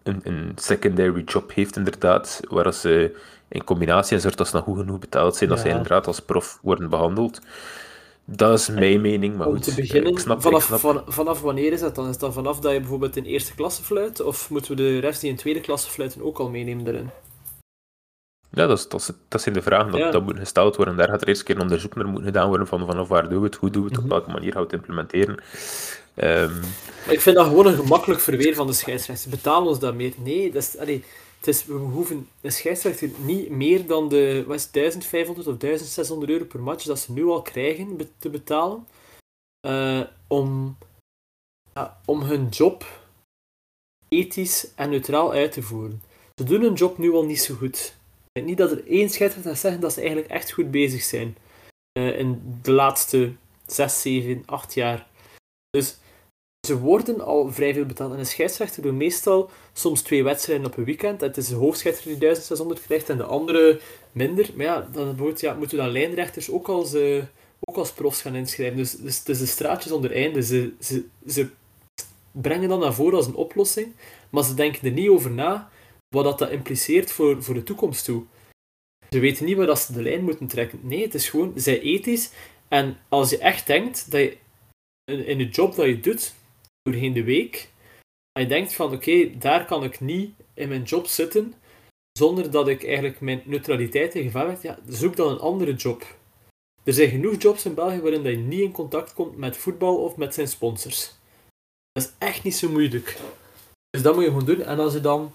[0.02, 4.64] een, een secondary job heeft, inderdaad, waar ze in combinatie en zorgt dat ze nog
[4.64, 7.40] goed genoeg betaald zijn, dat ze inderdaad als prof worden behandeld.
[8.24, 11.94] Dat is mijn mening, maar Om te beginnen, snap, vanaf, van, vanaf wanneer is dat
[11.94, 12.08] dan?
[12.08, 14.20] Is dat vanaf dat je bijvoorbeeld in eerste klasse fluit?
[14.20, 17.10] Of moeten we de rest die in tweede klasse fluiten ook al meenemen erin?
[18.52, 20.96] Ja, dat, is, dat, dat zijn de vragen dat, dat moeten gesteld worden.
[20.96, 23.38] Daar gaat er eerst een keer onderzoek naar moeten gedaan worden van vanaf waar doen
[23.38, 24.12] we het, hoe doen we het, op mhm.
[24.12, 25.42] welke manier gaan we het implementeren.
[26.14, 26.60] Um...
[27.08, 29.30] Ik vind dat gewoon een gemakkelijk verweer van de scheidsrechter.
[29.30, 30.12] Betalen ons dat meer?
[30.16, 30.78] Nee, dat is...
[30.78, 31.04] Allee,
[31.40, 36.60] het we hoeven een scheidsrechter niet meer dan de was 1500 of 1600 euro per
[36.60, 38.86] match dat ze nu al krijgen te betalen
[39.66, 40.76] uh, om,
[42.04, 42.86] om hun job
[44.08, 46.02] ethisch en neutraal uit te voeren.
[46.34, 47.96] Ze doen hun job nu al niet zo goed.
[48.32, 51.36] Ik niet dat er één scheidsrechter gaat zeggen dat ze eigenlijk echt goed bezig zijn
[51.98, 53.32] uh, in de laatste
[53.66, 55.08] 6, 7, 8 jaar.
[55.70, 55.96] Dus
[56.66, 58.12] ze worden al vrij veel betaald.
[58.12, 61.20] En een scheidsrechter doet meestal soms twee wedstrijden op een weekend.
[61.20, 63.80] Het is de hoofdscheidsrechter die 1600 krijgt en de andere
[64.12, 64.50] minder.
[64.54, 67.22] Maar ja, dan ja, moeten dan lijnrechters ook als, uh,
[67.60, 68.76] ook als profs gaan inschrijven.
[68.76, 70.42] Dus, dus het is de straatjes onder einde.
[70.42, 71.48] Ze, ze, ze
[72.32, 73.92] brengen dat naar voren als een oplossing,
[74.30, 75.70] maar ze denken er niet over na
[76.08, 78.24] wat dat, dat impliceert voor, voor de toekomst toe.
[79.10, 80.80] Ze weten niet waar ze de lijn moeten trekken.
[80.82, 82.30] Nee, het is gewoon, zij ethisch.
[82.68, 84.36] En als je echt denkt dat je
[85.04, 86.34] in de job dat je doet,
[86.82, 87.70] doorheen de week.
[88.32, 91.54] En je denkt van oké, daar kan ik niet in mijn job zitten
[92.12, 94.62] zonder dat ik eigenlijk mijn neutraliteit in gevaar werd.
[94.62, 96.18] Ja, zoek dan een andere job.
[96.84, 100.16] Er zijn genoeg jobs in België waarin je niet in contact komt met voetbal of
[100.16, 101.12] met zijn sponsors.
[101.92, 103.18] Dat is echt niet zo moeilijk.
[103.90, 104.62] Dus dat moet je gewoon doen.
[104.62, 105.32] En als je dan,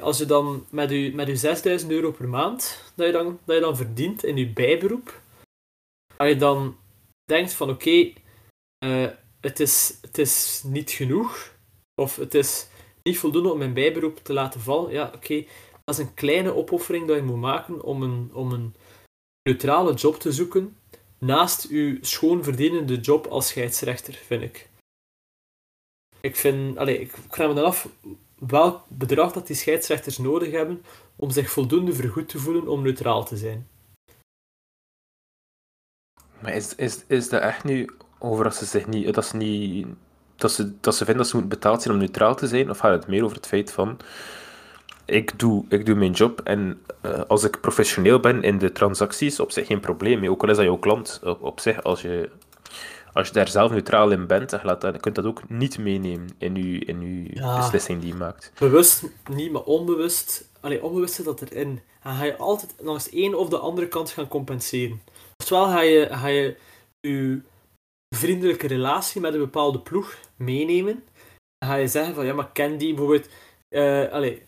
[0.00, 3.56] als je dan met, je, met je 6000 euro per maand dat je dan, dat
[3.56, 5.20] je dan verdient in je bijberoep,
[6.16, 6.76] als je dan
[7.24, 8.12] denkt van oké,
[8.78, 11.54] eh, het, is, het is niet genoeg,
[11.94, 12.68] of het is
[13.02, 15.44] niet voldoende om mijn bijberoep te laten vallen, ja oké,
[15.84, 18.74] dat is een kleine opoffering dat je moet maken om een, om een
[19.42, 20.76] neutrale job te zoeken
[21.18, 24.68] naast uw schoonverdienende job als scheidsrechter, vind ik.
[26.20, 27.88] Ik vind, allez, ik vraag me dan af
[28.38, 30.84] welk bedrag dat die scheidsrechters nodig hebben
[31.16, 33.68] om zich voldoende vergoed te voelen om neutraal te zijn.
[36.40, 37.90] Maar is, is, is dat echt nu
[38.22, 39.86] over dat ze zich niet, dat ze niet,
[40.36, 42.70] dat ze, dat ze vinden dat ze moeten betaald zijn om neutraal te zijn?
[42.70, 43.98] Of gaat het meer over het feit van,
[45.04, 49.40] ik doe, ik doe mijn job en uh, als ik professioneel ben in de transacties,
[49.40, 50.26] op zich geen probleem.
[50.26, 52.30] Ook al is dat jouw klant, op, op zich, als je,
[53.12, 56.28] als je daar zelf neutraal in bent, dan, laat, dan kunt dat ook niet meenemen
[56.38, 58.52] in je, in uw ja, beslissing die je maakt.
[58.58, 59.04] Bewust
[59.34, 60.48] niet, maar onbewust.
[60.60, 61.80] Allee, onbewust zit dat erin.
[62.02, 65.00] En ga je altijd langs de een of de andere kant gaan compenseren.
[65.36, 66.56] Oftewel ga je, ga je
[67.00, 67.40] je
[68.16, 71.04] vriendelijke relatie met een bepaalde ploeg meenemen.
[71.58, 73.28] En ga je zeggen van, ja, maar ken die bijvoorbeeld...
[73.70, 74.42] Uh, allee,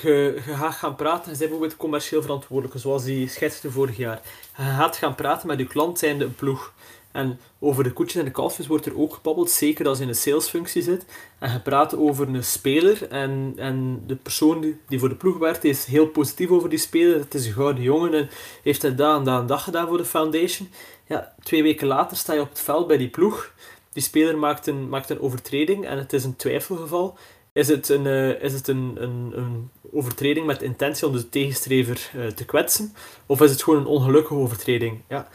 [0.00, 4.20] je, je gaat gaan praten, je bent bijvoorbeeld commercieel verantwoordelijke, zoals die schetste vorig jaar.
[4.56, 6.72] Je gaat gaan praten met je klant zijnde een ploeg.
[7.12, 10.08] En over de koetjes en de kalfjes wordt er ook gebabbeld, zeker als je in
[10.08, 11.04] een salesfunctie zit.
[11.38, 15.38] En je praat over een speler en, en de persoon die, die voor de ploeg
[15.38, 17.18] werkt, is heel positief over die speler.
[17.18, 18.30] Het is een gouden jongen en
[18.62, 20.68] heeft hij daar en daar een dag gedaan voor de foundation.
[21.06, 23.52] Ja, twee weken later sta je op het veld bij die ploeg.
[23.92, 27.18] Die speler maakt een, maakt een overtreding en het is een twijfelgeval.
[27.52, 32.26] Is het een, uh, is het een, een, overtreding met intentie om de tegenstrever uh,
[32.26, 32.94] te kwetsen?
[33.26, 35.00] Of is het gewoon een ongelukkige overtreding?
[35.08, 35.28] Ja.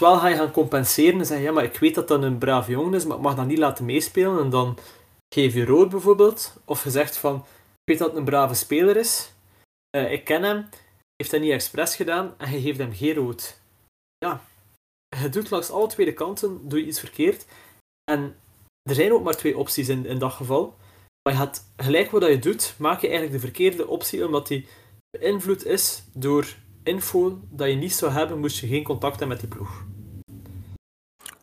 [0.00, 2.66] Oftewel ga je gaan compenseren en zeggen, ja, maar ik weet dat dat een braaf
[2.68, 4.38] jongen is, maar ik mag dat niet laten meespelen.
[4.38, 4.78] En dan
[5.34, 6.60] geef je rood bijvoorbeeld.
[6.64, 9.32] Of je zegt van, ik weet dat het een brave speler is.
[9.96, 10.68] Uh, ik ken hem.
[11.16, 12.34] Heeft hij niet expres gedaan.
[12.36, 13.60] En je geeft hem geen rood.
[14.18, 14.40] Ja.
[15.16, 17.46] Je doet langs alle twee de kanten, doe je iets verkeerd.
[18.10, 18.36] En
[18.82, 20.76] er zijn ook maar twee opties in, in dat geval.
[21.22, 24.68] Maar je gaat gelijk wat je doet, maak je eigenlijk de verkeerde optie, omdat die
[25.18, 26.54] beïnvloed is door
[26.88, 29.84] info dat je niet zou hebben, moest je geen contact hebben met die ploeg.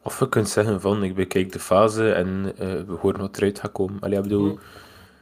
[0.03, 3.59] Of je kunt zeggen van, ik bekijk de fase en uh, we horen wat eruit
[3.59, 3.99] gaat komen.
[3.99, 4.59] Allee, ik bedoel...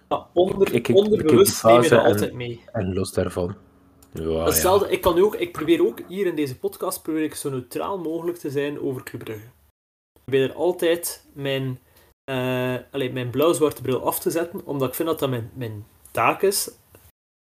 [0.10, 2.64] Ja, onder, ik, ik, onderbewust neem je dat altijd mee.
[2.72, 3.56] En los daarvan.
[4.14, 4.92] Ja, Hetzelfde, ja.
[4.92, 8.38] ik, kan ook, ik probeer ook hier in deze podcast probeer ik zo neutraal mogelijk
[8.38, 9.46] te zijn over Club Brugge.
[10.14, 11.80] Ik probeer altijd mijn,
[12.32, 16.42] uh, mijn blauw-zwarte bril af te zetten, omdat ik vind dat dat mijn, mijn taak
[16.42, 16.72] is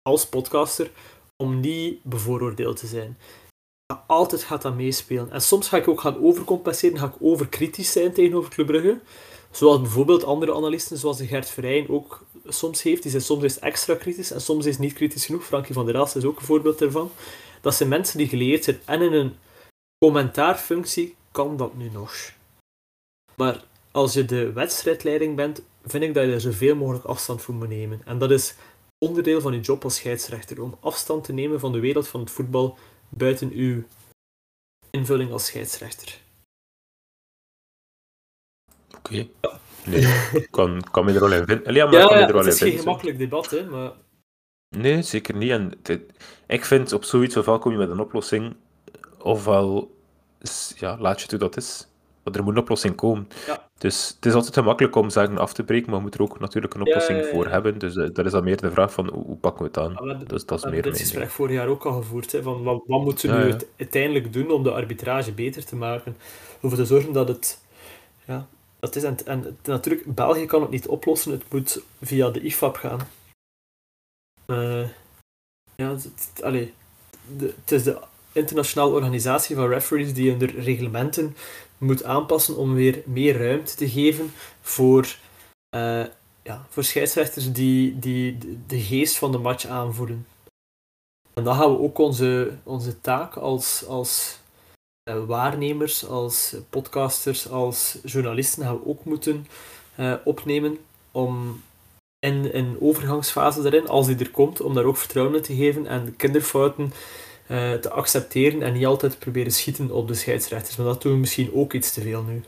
[0.01, 0.91] als podcaster
[1.37, 3.17] om niet bevooroordeeld te zijn.
[4.07, 5.31] Altijd gaat dat meespelen.
[5.31, 8.99] En soms ga ik ook gaan overcompenseren, ga ik overkritisch zijn tegenover Club Brugge.
[9.51, 13.01] Zoals bijvoorbeeld andere analisten, zoals de Gert Verheyen ook soms heeft.
[13.01, 15.43] Die zijn soms is extra kritisch en soms is niet kritisch genoeg.
[15.43, 17.11] Frankie van der Ras is ook een voorbeeld daarvan.
[17.61, 18.79] Dat zijn mensen die geleerd zijn.
[18.85, 19.35] En in een
[20.05, 22.31] commentaarfunctie kan dat nu nog.
[23.35, 27.53] Maar als je de wedstrijdleiding bent, vind ik dat je er zoveel mogelijk afstand voor
[27.53, 28.01] moet nemen.
[28.05, 28.55] En dat is
[29.07, 32.31] onderdeel van je job als scheidsrechter, om afstand te nemen van de wereld van het
[32.31, 32.77] voetbal
[33.09, 33.83] buiten uw
[34.89, 36.21] invulling als scheidsrechter.
[38.97, 39.27] Oké.
[39.41, 39.59] Ja.
[39.85, 41.73] Nee, kan, kan me er wel in vinden.
[41.73, 43.91] Ja, maar ja, kan me er wel het is geen gemakkelijk debat, hè, maar...
[44.75, 45.51] Nee, zeker niet.
[45.51, 45.73] En
[46.47, 48.55] ik vind op zoiets, ofwel kom je met een oplossing,
[49.19, 49.95] ofwel
[50.75, 51.87] ja, laat je het hoe dat is.
[52.31, 53.27] Er moet een oplossing komen.
[53.47, 53.69] Ja.
[53.77, 56.39] Dus het is altijd gemakkelijk om zaken af te breken, maar we moeten er ook
[56.39, 57.79] natuurlijk een oplossing voor hebben.
[57.79, 60.07] Dus uh, dat is dan meer de vraag van hoe, pakken we het aan.
[60.07, 62.31] Ja, dus dat is meer dit gesprek vorig jaar ook al gevoerd.
[62.31, 66.15] Hè, van wat, wat moeten we nu uiteindelijk doen om de arbitrage beter te maken?
[66.15, 67.61] Om ervoor te zorgen dat het...
[68.25, 68.47] Ja,
[68.79, 71.31] dat is, en, en natuurlijk, België kan het niet oplossen.
[71.31, 72.99] Het moet via de IFAB gaan.
[74.47, 74.87] Uh,
[75.75, 76.73] ja, het, allee,
[77.37, 77.97] de, het is de
[78.31, 81.35] internationale organisatie van referees die hun reglementen
[81.83, 85.15] moet aanpassen om weer meer ruimte te geven voor,
[85.75, 86.05] uh,
[86.43, 90.27] ja, voor scheidsrechters die, die de geest van de match aanvoelen.
[91.33, 94.39] En dan gaan we ook onze, onze taak als, als
[95.09, 99.47] uh, waarnemers, als podcasters, als journalisten gaan we ook moeten
[99.99, 100.77] uh, opnemen
[101.11, 101.61] om
[102.19, 105.87] in een overgangsfase daarin, als die er komt, om daar ook vertrouwen in te geven
[105.87, 106.93] en kinderfouten
[107.53, 110.75] uh, te accepteren en niet altijd proberen schieten op de scheidsrechters.
[110.75, 112.43] Maar dat doen we misschien ook iets te veel nu.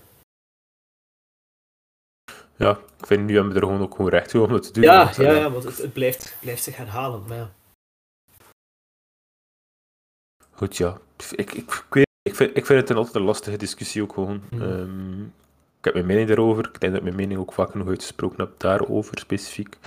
[2.57, 4.71] Ja, ik vind nu hebben we er gewoon ook gewoon recht toe om dat te
[4.71, 4.83] doen.
[4.83, 7.23] Ja, want, ja, ja, want het, het, blijft, blijft zich herhalen.
[7.27, 7.51] Maar ja.
[10.51, 10.99] Goed, ja.
[11.31, 14.43] Ik, ik, ik, ik, vind, ik vind het een altijd een lastige discussie ook gewoon.
[14.49, 14.61] Mm.
[14.61, 15.33] Um,
[15.77, 16.65] ik heb mijn mening daarover.
[16.65, 19.77] Ik denk dat ik mijn mening ook vaak nog uitgesproken heb daarover specifiek.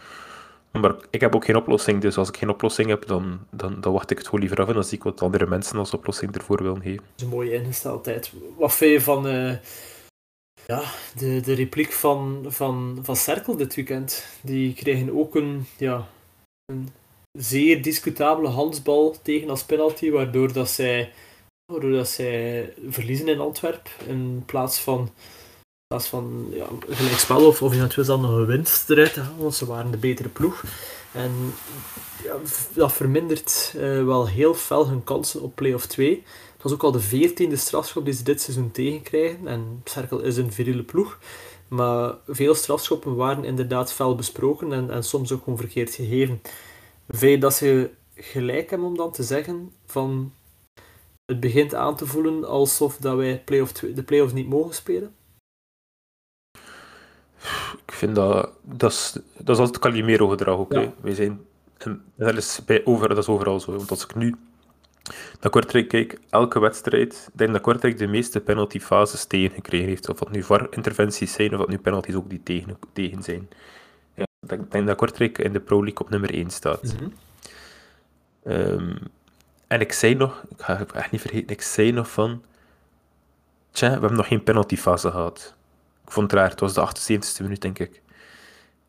[0.72, 3.92] Maar ik heb ook geen oplossing, dus als ik geen oplossing heb, dan, dan, dan
[3.92, 6.34] wacht ik het gewoon liever af en dan zie ik wat andere mensen als oplossing
[6.34, 6.96] ervoor willen geven.
[6.96, 8.32] Dat is een mooie ingesteldheid.
[8.56, 9.56] Wat vind je van uh,
[10.66, 10.82] ja,
[11.16, 14.26] de, de repliek van, van, van Cerkel dit weekend?
[14.42, 16.08] Die kregen ook een, ja,
[16.64, 16.88] een
[17.38, 21.12] zeer discutabele handsbal tegen als penalty, waardoor dat zij,
[21.72, 25.10] waardoor dat zij verliezen in Antwerpen in plaats van
[25.88, 29.54] plaats van ja, gelijkspel of, of eventueel dan nog een winst eruit te halen, want
[29.54, 30.64] ze waren de betere ploeg.
[31.12, 31.32] En
[32.24, 32.34] ja,
[32.74, 36.22] dat vermindert uh, wel heel fel hun kansen op play-off 2.
[36.52, 39.46] Het was ook al de veertiende strafschop die ze dit seizoen tegenkrijgen.
[39.46, 41.18] En Cerkel is een viriele ploeg.
[41.68, 46.42] Maar veel strafschoppen waren inderdaad fel besproken en, en soms ook gewoon verkeerd gegeven.
[47.08, 50.32] Vind je dat ze gelijk hebben om dan te zeggen van
[51.24, 55.16] het begint aan te voelen alsof dat wij play de play-offs niet mogen spelen?
[57.86, 58.52] Ik vind dat...
[58.62, 60.72] Dat is, dat is altijd Calimero-gedrag ook.
[60.72, 60.92] Ja.
[61.00, 61.40] Wij zijn...
[61.78, 63.76] En dat is, bij over, dat is overal zo.
[63.76, 64.34] Want als ik nu
[65.40, 70.08] naar Kortrijk kijk, elke wedstrijd, denk dat Kortrijk de meeste penaltyfases tegengekregen heeft.
[70.08, 73.48] Of wat nu VAR-interventies zijn, of wat nu penalties ook die tegen, tegen zijn.
[74.14, 76.94] Ja, ik denk dat Kortrijk in de Pro League op nummer 1 staat.
[77.00, 77.12] Mm
[79.66, 82.42] en ik zei nog, ik ga het echt niet vergeten, ik zei nog van...
[83.70, 85.54] Tja, we hebben nog geen penaltyfase gehad.
[86.08, 88.02] Ik vond het raar, het was de 78e minuut, denk ik.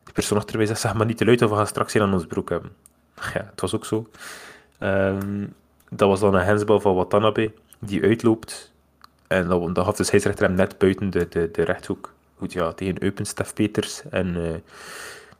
[0.03, 2.01] Die persoon achter mij zegt, zeg maar niet te luid of we gaan straks hier
[2.01, 2.71] aan ons broek hebben.
[3.15, 4.09] Ja, het was ook zo.
[4.77, 5.45] Ehm,
[5.89, 8.71] dat was dan een hensbal van Watanabe, die uitloopt.
[9.27, 12.13] En dan, dan had de scheidsrechter hem net buiten de, de, de rechthoek.
[12.37, 14.55] Goed, ja, tegen Eupen, Stef Peters en uh,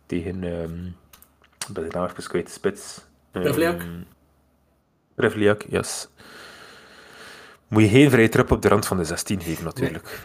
[0.06, 0.44] tegen...
[0.44, 0.96] Um,
[1.68, 3.06] ik ben de naam even kwijt, spits.
[3.32, 4.06] Um,
[5.16, 6.08] Revliak, yes.
[7.68, 10.22] Moet je geen vrije trap op de rand van de 16 geven, natuurlijk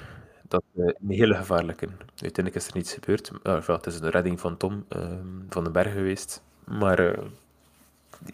[0.54, 1.88] dat uh, een hele gevaarlijke.
[2.08, 3.30] Uiteindelijk is er niets gebeurd.
[3.42, 5.02] Uh, het is een redding van Tom uh,
[5.48, 6.42] van den Berg geweest.
[6.64, 7.18] Maar uh,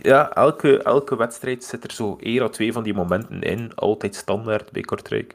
[0.02, 3.74] ja, elke, elke wedstrijd zit er zo één of twee van die momenten in.
[3.74, 5.34] Altijd standaard bij Kortrijk.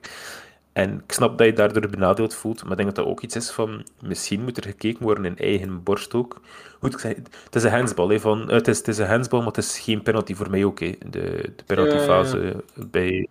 [0.73, 3.35] En ik snap dat je daardoor benadeeld voelt, maar ik denk dat dat ook iets
[3.35, 3.85] is van...
[4.01, 6.41] Misschien moet er gekeken worden in eigen borst ook.
[6.79, 8.09] Goed, ik zeg, het is een handsbal.
[8.09, 10.63] Hè, van, het, is, het is een handsbal, maar het is geen penalty voor mij
[10.63, 10.79] ook.
[10.79, 10.95] Hè.
[11.09, 12.85] De, de penaltyfase ja, ja, ja.
[12.91, 13.27] bij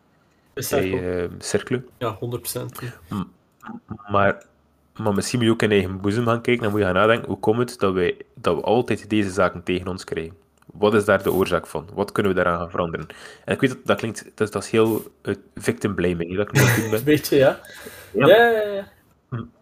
[0.55, 1.85] bij uh, Cercle.
[1.99, 2.85] Ja, 100%.
[4.09, 4.43] Maar,
[4.97, 6.63] maar misschien moet je ook in eigen boezem gaan kijken.
[6.63, 9.63] Dan moet je gaan nadenken, hoe komt het dat, wij, dat we altijd deze zaken
[9.63, 10.37] tegen ons krijgen?
[10.67, 11.89] Wat is daar de oorzaak van?
[11.95, 13.07] Wat kunnen we daaraan gaan veranderen?
[13.45, 16.53] En ik weet dat dat klinkt, dat, dat is heel uh, victim blaming, dat ik
[16.53, 17.05] nu doen ben.
[17.15, 17.61] Beetje, ja.
[18.13, 18.63] Ja, ja, ja.
[18.63, 18.87] ja.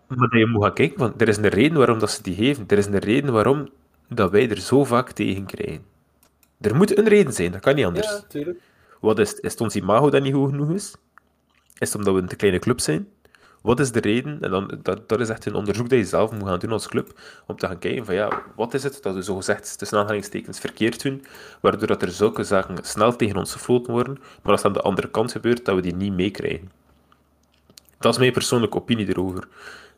[0.06, 2.64] Maar je moet gaan kijken, want er is een reden waarom dat ze die geven.
[2.68, 3.68] Er is een reden waarom
[4.08, 5.84] dat wij er zo vaak tegen krijgen.
[6.60, 8.06] Er moet een reden zijn, dat kan niet anders.
[8.06, 8.60] Ja, tuurlijk.
[9.00, 10.94] Wat is, is het ons imago dat niet goed genoeg is?
[11.78, 13.08] Is het omdat we een te kleine club zijn?
[13.62, 14.38] Wat is de reden?
[14.40, 16.88] En dan, dat, dat is echt een onderzoek dat je zelf moet gaan doen als
[16.88, 20.60] club, om te gaan kijken van ja, wat is het dat we zogezegd tussen aanhalingstekens
[20.60, 21.24] verkeerd doen,
[21.60, 25.10] waardoor dat er zulke zaken snel tegen ons gefloten worden, maar als aan de andere
[25.10, 26.70] kant gebeurt, dat we die niet meekrijgen.
[27.98, 29.48] Dat is mijn persoonlijke opinie erover.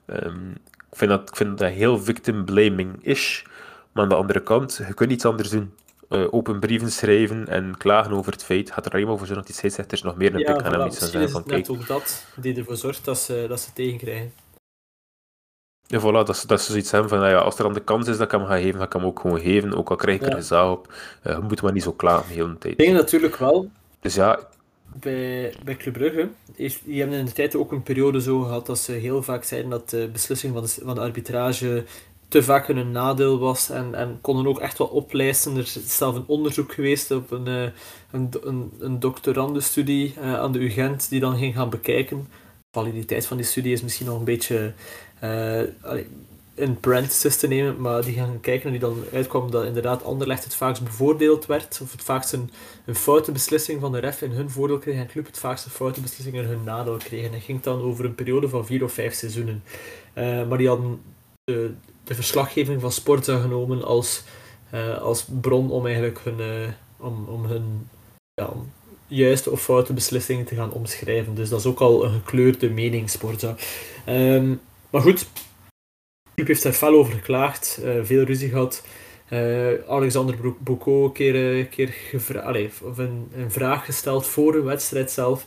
[0.06, 0.50] Um,
[0.90, 3.44] ik, vind dat, ik vind dat heel victim blaming is,
[3.92, 5.72] maar aan de andere kant, je kunt iets anders doen
[6.14, 9.44] uh, open brieven schrijven en klagen over het feit, gaat er alleen maar voor zorgen
[9.44, 10.84] dat die scheidsrechters nog meer een pik gaan hebben.
[10.84, 14.32] Misschien is het net ook dat die ervoor zorgt dat ze, dat ze tegenkrijgen.
[15.86, 18.08] Ja, voilà, dat, dat ze zoiets hebben van, nou ja, als er dan de kans
[18.08, 20.20] is dat ik hem ga geven, ga ik hem ook gewoon geven, ook al krijg
[20.20, 20.92] ik er zaal op.
[21.26, 22.72] Uh, je moet maar niet zo klagen de hele tijd.
[22.72, 23.70] Ik denk natuurlijk wel.
[24.00, 24.38] Dus ja...
[25.00, 26.28] Bij, bij Club Brugge,
[26.84, 29.70] die hebben in de tijd ook een periode zo gehad dat ze heel vaak zeiden
[29.70, 31.84] dat de beslissing van de, van de arbitrage
[32.34, 35.56] te vaak een nadeel was en, en konden ook echt wel oplijsten.
[35.56, 37.62] Er is zelf een onderzoek geweest op een, uh,
[38.10, 38.98] een, een, een
[39.74, 42.28] uh, aan de UGent die dan ging gaan bekijken.
[42.58, 44.72] De validiteit van die studie is misschien nog een beetje
[45.24, 45.60] uh,
[46.54, 50.44] in parenthesis te nemen, maar die gaan kijken en die dan uitkwam dat inderdaad Anderlecht
[50.44, 52.50] het vaakst bevoordeeld werd, of het vaakst een,
[52.86, 55.70] een foute beslissing van de ref in hun voordeel kreeg en Club het vaakst een
[55.70, 57.32] foute beslissing in hun nadeel kreeg.
[57.32, 59.62] En ging dan over een periode van vier of vijf seizoenen.
[60.48, 61.00] maar die hadden
[61.44, 64.22] de, de verslaggeving van Sporza genomen als,
[64.74, 67.88] uh, als bron om eigenlijk hun, uh, om, om hun
[68.34, 68.52] ja,
[69.06, 71.34] juiste of foute beslissingen te gaan omschrijven.
[71.34, 73.56] Dus dat is ook al een gekleurde mening, Sporza.
[74.08, 75.26] Um, maar goed,
[76.34, 78.84] club heeft daar fel over geklaagd, veel ruzie gehad.
[79.88, 81.94] Alexander Boucault een keer, keer
[82.82, 85.46] of een, een vraag gesteld voor een wedstrijd zelf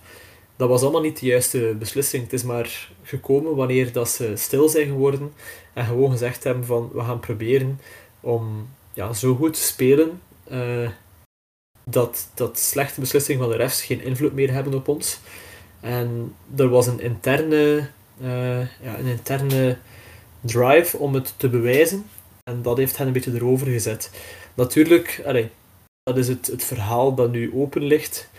[0.58, 2.24] dat was allemaal niet de juiste beslissing.
[2.24, 5.34] Het is maar gekomen wanneer dat ze stil zijn geworden
[5.78, 7.80] en gewoon gezegd hebben van we gaan proberen
[8.20, 10.22] om ja, zo goed te spelen
[10.52, 10.90] uh,
[11.84, 15.20] dat, dat slechte beslissingen van de refs geen invloed meer hebben op ons.
[15.80, 17.90] En er was een interne,
[18.22, 19.78] uh, ja, een interne
[20.42, 22.06] drive om het te bewijzen.
[22.44, 24.12] En dat heeft hen een beetje erover gezet.
[24.54, 25.50] Natuurlijk, allee,
[26.04, 28.30] dat is het, het verhaal dat nu open ligt.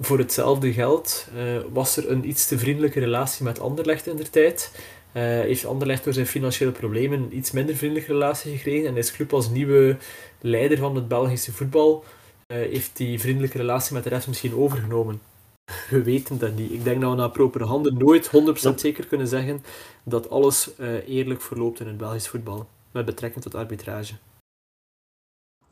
[0.00, 4.30] Voor hetzelfde geld uh, was er een iets te vriendelijke relatie met Anderlecht in de
[4.30, 4.70] tijd.
[5.14, 8.88] Uh, heeft Anderlecht door zijn financiële problemen een iets minder vriendelijke relatie gekregen.
[8.88, 9.96] En is club als nieuwe
[10.40, 12.04] leider van het Belgische voetbal
[12.46, 15.20] uh, heeft die vriendelijke relatie met de rest misschien overgenomen.
[15.90, 16.72] We weten dat niet.
[16.72, 18.30] Ik denk dat we na propere handen nooit
[18.72, 19.64] 100% zeker kunnen zeggen
[20.02, 20.70] dat alles
[21.06, 22.68] eerlijk verloopt in het Belgisch voetbal.
[22.92, 24.14] Met betrekking tot arbitrage.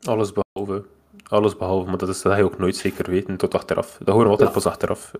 [0.01, 0.83] Alles behalve.
[1.27, 3.97] Alles behalve, maar dat, is, dat je ook nooit zeker weten tot achteraf.
[3.99, 5.11] Dat horen we altijd pas achteraf.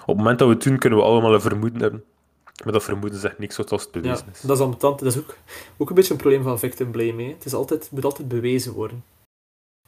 [0.00, 2.04] Op het moment dat we het doen, kunnen we allemaal een vermoeden hebben.
[2.62, 4.40] Maar dat vermoeden zegt niks zoals het bewezen is.
[4.40, 4.98] Dat is ambetant.
[4.98, 5.36] Dat is ook,
[5.76, 7.22] ook een beetje een probleem van victim blame.
[7.22, 7.28] Hè.
[7.28, 9.04] Het, is altijd, moet altijd bewezen worden.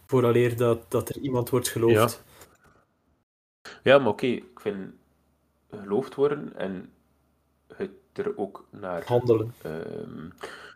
[0.06, 2.22] Vooraleer dat, dat er iemand wordt geloofd.
[3.62, 4.26] Ja, ja maar oké.
[4.26, 4.92] Ik vind
[5.70, 6.92] geloofd worden en
[7.76, 9.04] het er ook naar...
[9.06, 9.54] Handelen.
[9.62, 10.28] Ehm,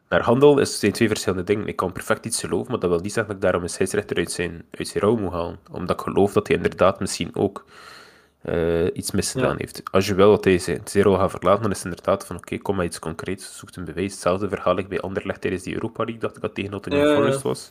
[0.09, 1.67] naar handel is, zijn twee verschillende dingen.
[1.67, 4.17] Ik kan perfect iets geloven, maar dat wil niet zeggen dat ik daarom een scheidsrechter
[4.17, 5.59] uit zijn, uit zijn rouw moet halen.
[5.71, 7.65] Omdat ik geloof dat hij inderdaad misschien ook
[8.45, 9.83] uh, iets misgedaan heeft.
[9.91, 12.77] Als je dat hij zijn zero gaat verlaten, dan is het inderdaad van oké, kom
[12.77, 14.13] maar iets concreets, zoek een bewijs.
[14.13, 17.15] Hetzelfde verhaal ik bij Anderlecht tijdens die Europa League, dat ik dat tegen Nottingham ja,
[17.15, 17.71] Forest was.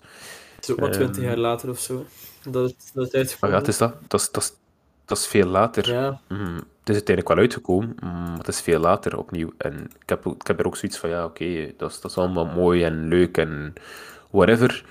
[0.56, 2.06] Het is ook maar twintig jaar later of zo.
[2.44, 3.58] Dat is, dat is uitgevonden.
[3.58, 3.94] ja, het is dat.
[4.08, 4.54] Dat is, dat is,
[5.06, 5.90] dat is veel later.
[5.90, 6.20] Ja.
[6.28, 9.54] Mm, het is uiteindelijk wel uitgekomen, maar het is veel later opnieuw.
[9.58, 12.18] En ik heb, ik heb er ook zoiets van, ja, oké, dat, is, dat is
[12.18, 13.74] allemaal mooi en leuk en
[14.30, 14.86] whatever.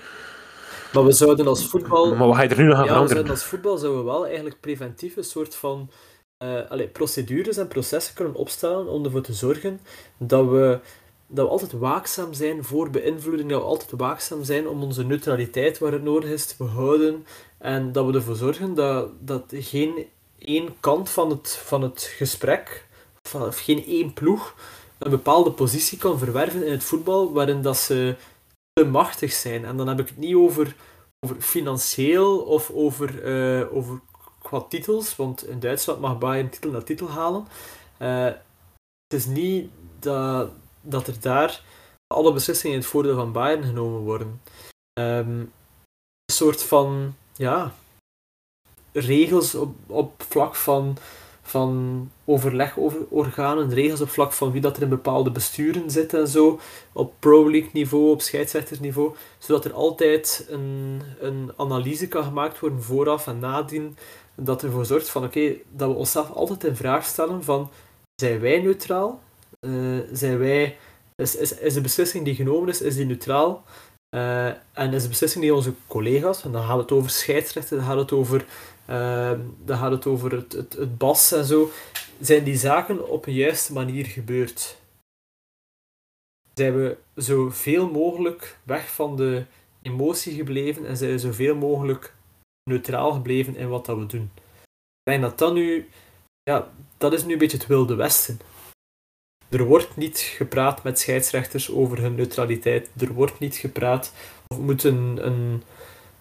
[0.93, 2.15] Maar we zouden als voetbal...
[2.15, 3.29] Maar wat ga je er nu nog aan ja, veranderen?
[3.29, 5.89] als voetbal zouden we wel eigenlijk preventief een soort van
[6.43, 9.79] uh, allez, procedures en processen kunnen opstellen om ervoor te zorgen
[10.17, 10.79] dat we,
[11.27, 15.77] dat we altijd waakzaam zijn voor beïnvloeding, dat we altijd waakzaam zijn om onze neutraliteit
[15.77, 17.25] waar het nodig is te behouden
[17.57, 20.05] en dat we ervoor zorgen dat, dat geen
[20.37, 22.87] één kant van het, van het gesprek,
[23.33, 24.55] of geen één ploeg,
[24.97, 28.15] een bepaalde positie kan verwerven in het voetbal waarin dat ze
[28.79, 29.65] te machtig zijn.
[29.65, 30.75] En dan heb ik het niet over,
[31.25, 33.99] over financieel of over, uh, over
[34.41, 37.47] qua titels, want in Duitsland mag Bayern titel na titel halen.
[37.99, 38.25] Uh,
[39.07, 39.69] het is niet
[39.99, 40.51] dat,
[40.81, 41.61] dat er daar
[42.07, 44.41] alle beslissingen in het voordeel van Bayern genomen worden.
[44.99, 45.39] Um,
[46.25, 47.73] een soort van, ja,
[48.91, 50.97] regels op, op vlak van,
[51.49, 56.59] van overlegorganen, regels op vlak van wie dat er in bepaalde besturen zit en zo,
[56.93, 62.83] op Pro League niveau, op scheidsrechtersniveau, zodat er altijd een, een analyse kan gemaakt worden
[62.83, 63.97] vooraf en nadien,
[64.35, 67.69] dat ervoor zorgt van oké, dat we onszelf altijd in vraag stellen van
[68.15, 69.19] zijn wij neutraal?
[69.59, 70.77] Uh, zijn wij,
[71.15, 73.63] is, is, is de beslissing die genomen is, is die neutraal?
[74.15, 77.85] Uh, en is de beslissing die onze collega's, en dan gaat het over scheidsrechten, dan
[77.85, 78.45] gaat het over
[78.89, 81.69] Ehm, dan gaat het over het, het, het bas en zo.
[82.19, 84.77] Zijn die zaken op een juiste manier gebeurd?
[86.53, 89.45] Zijn we zoveel mogelijk weg van de
[89.81, 92.13] emotie gebleven en zijn we zoveel mogelijk
[92.63, 94.31] neutraal gebleven in wat dat we doen?
[95.03, 95.89] Ik dat dat nu,
[96.43, 98.39] ja, dat is nu een beetje het wilde westen.
[99.49, 102.89] Er wordt niet gepraat met scheidsrechters over hun neutraliteit.
[102.97, 104.13] Er wordt niet gepraat
[104.47, 105.63] of moet een, een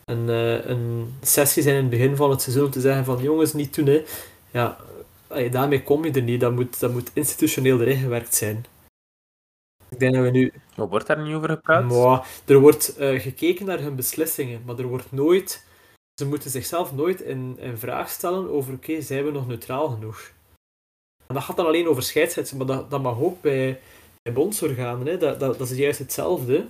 [0.08, 3.22] een, uh, een sessie zijn in het begin van het seizoen om te zeggen van
[3.22, 3.86] jongens, niet doen.
[3.86, 4.04] Hè.
[4.50, 4.78] Ja,
[5.50, 6.40] daarmee kom je er niet.
[6.40, 8.64] Dat moet, dat moet institutioneel erin gewerkt zijn.
[9.88, 10.52] Ik denk dat we nu...
[10.74, 11.84] Wordt daar niet over gepraat?
[11.84, 15.66] Maar, er wordt uh, gekeken naar hun beslissingen, maar er wordt nooit...
[16.20, 20.32] Ze moeten zichzelf nooit in, in vraag stellen over, oké, zijn we nog neutraal genoeg?
[21.26, 23.80] En dat gaat dan alleen over scheidsrechten, maar dat, dat mag ook bij,
[24.22, 25.06] bij bondsorganen.
[25.06, 25.16] Hè.
[25.16, 26.66] Dat, dat, dat is juist hetzelfde.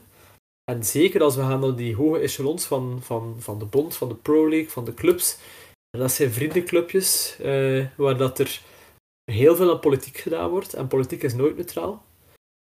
[0.71, 4.09] En zeker als we gaan naar die hoge echelons van, van, van de bond, van
[4.09, 5.39] de Pro League, van de clubs.
[5.91, 8.61] Dat zijn vriendenclubjes uh, waar dat er
[9.25, 10.75] heel veel aan politiek gedaan wordt.
[10.75, 12.05] En politiek is nooit neutraal.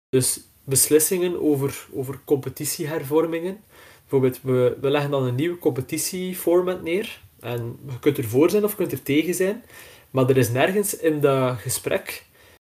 [0.09, 3.63] Dus beslissingen over, over competitiehervormingen.
[3.99, 7.21] Bijvoorbeeld, we, we leggen dan een nieuwe competitieformat neer.
[7.39, 9.63] En je kunt ervoor zijn of je kunt er tegen zijn.
[10.09, 12.25] Maar er is nergens in dat gesprek,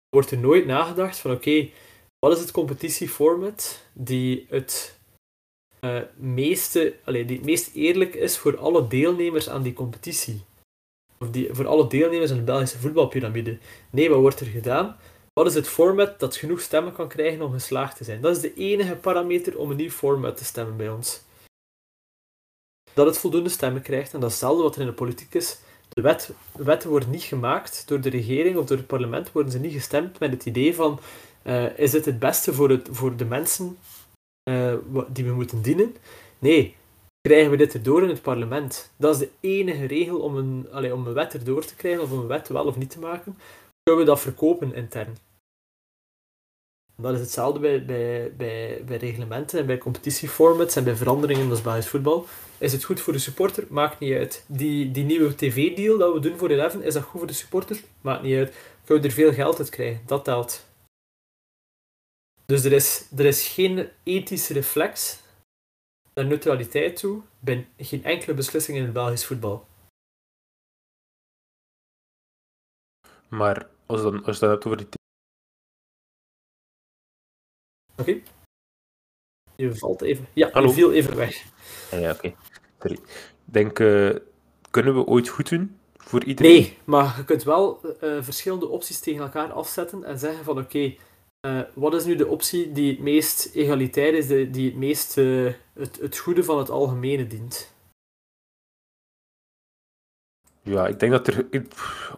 [0.09, 1.69] wordt er nooit nagedacht van oké,
[2.19, 4.99] wat is het competitieformat die het
[5.85, 10.43] uh, meeste, allee, die het meest eerlijk is voor alle deelnemers aan die competitie.
[11.19, 13.57] Of die, voor alle deelnemers aan de Belgische voetbalpyramide.
[13.89, 14.97] Nee, wat wordt er gedaan?
[15.33, 18.21] Wat is het format dat genoeg stemmen kan krijgen om geslaagd te zijn?
[18.21, 21.21] Dat is de enige parameter om een nieuw format te stemmen bij ons.
[22.93, 25.59] Dat het voldoende stemmen krijgt, en dat is hetzelfde wat er in de politiek is.
[25.89, 29.59] De wet, wetten worden niet gemaakt door de regering of door het parlement, worden ze
[29.59, 30.99] niet gestemd met het idee van
[31.43, 33.77] uh, is het het beste voor, het, voor de mensen
[34.49, 34.75] uh,
[35.07, 35.95] die we moeten dienen.
[36.39, 36.75] Nee,
[37.21, 38.91] krijgen we dit erdoor in het parlement.
[38.97, 42.11] Dat is de enige regel om een, allez, om een wet erdoor te krijgen, of
[42.11, 43.37] een wet wel of niet te maken.
[43.83, 45.17] Kunnen we dat verkopen intern.
[46.95, 51.49] Dat is hetzelfde bij, bij, bij, bij reglementen en bij competitieformats en bij veranderingen in
[51.49, 52.25] het voetbal.
[52.57, 53.65] Is het goed voor de supporter?
[53.69, 54.45] Maakt niet uit.
[54.47, 57.81] Die, die nieuwe tv-deal dat we doen voor Eleven, is dat goed voor de supporter?
[58.01, 58.55] Maakt niet uit.
[58.85, 60.01] Gaan we er veel geld uit krijgen?
[60.05, 60.65] Dat telt.
[62.51, 65.19] Dus er is, er is geen ethische reflex
[66.13, 69.67] naar neutraliteit toe bij geen enkele beslissing in het Belgisch voetbal.
[73.27, 74.87] Maar als, dan, als dat over die
[77.97, 78.21] Oké.
[79.55, 80.27] Je valt even.
[80.33, 80.67] Ja, Hallo.
[80.67, 81.45] je viel even weg.
[81.91, 82.35] Ah, Ja, oké.
[82.79, 82.99] Sorry.
[83.45, 84.15] Denk, eh,
[84.71, 86.51] kunnen we ooit goed doen voor iedereen?
[86.51, 90.95] Nee, maar je kunt wel eh, verschillende opties tegen elkaar afzetten en zeggen van oké,
[91.41, 95.17] eh, wat is nu de optie die het meest egalitair is, de- die het meest
[95.17, 97.73] eh, het, het goede van het algemene dient?
[100.63, 101.45] Ja, ik denk dat er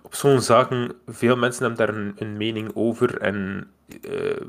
[0.02, 3.68] op zo'n zaken veel mensen hebben daar een, een mening over en
[4.02, 4.42] eh,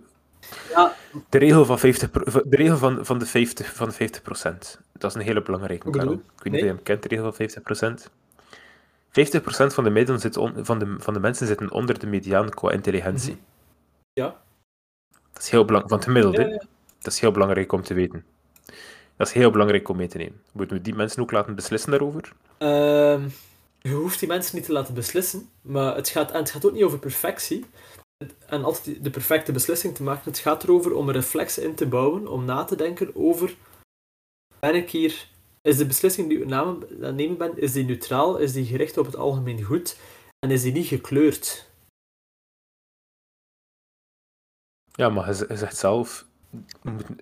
[0.71, 0.95] Ja.
[1.31, 4.23] de regel van 50 pro- de regel van, van de 50 van de 50
[4.93, 6.13] dat is een hele belangrijke Karel.
[6.13, 6.61] Ik weet niet Nee.
[6.61, 7.49] of je hem kent, de regel van
[8.03, 8.11] 50%
[9.11, 12.51] 50% van de, middelen zit on- van, de, van de mensen zitten onder de mediaan
[12.51, 13.37] qua intelligentie.
[14.13, 14.43] Ja.
[15.35, 16.51] Dat is heel belangrijk, van de gemiddelde.
[16.51, 16.67] Ja.
[16.99, 18.25] Dat is heel belangrijk om te weten.
[19.17, 20.43] Dat is heel belangrijk om mee te nemen.
[20.53, 22.33] Moeten we die mensen ook laten beslissen daarover?
[22.59, 23.29] Ehm,
[23.79, 26.73] je hoeft die mensen niet te laten beslissen, maar het gaat, en het gaat ook
[26.73, 27.65] niet over perfectie
[28.47, 30.23] en altijd de perfecte beslissing te maken.
[30.25, 33.55] Het gaat erover om een reflex in te bouwen, om na te denken over
[34.59, 35.29] ben ik hier,
[35.63, 38.67] is de beslissing die ik namen- aan het nemen ben, is die neutraal, is die
[38.67, 39.97] gericht op het algemeen goed
[40.39, 41.69] en is die niet gekleurd?
[44.97, 46.25] Ja, maar je je zegt zelf,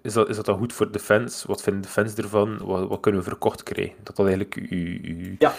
[0.03, 1.45] is dat, is dat dan goed voor de fans?
[1.45, 2.59] Wat vinden de fans ervan?
[2.65, 3.95] Wat, wat kunnen we verkocht krijgen?
[4.03, 5.55] Dat dat eigenlijk uw, Ja.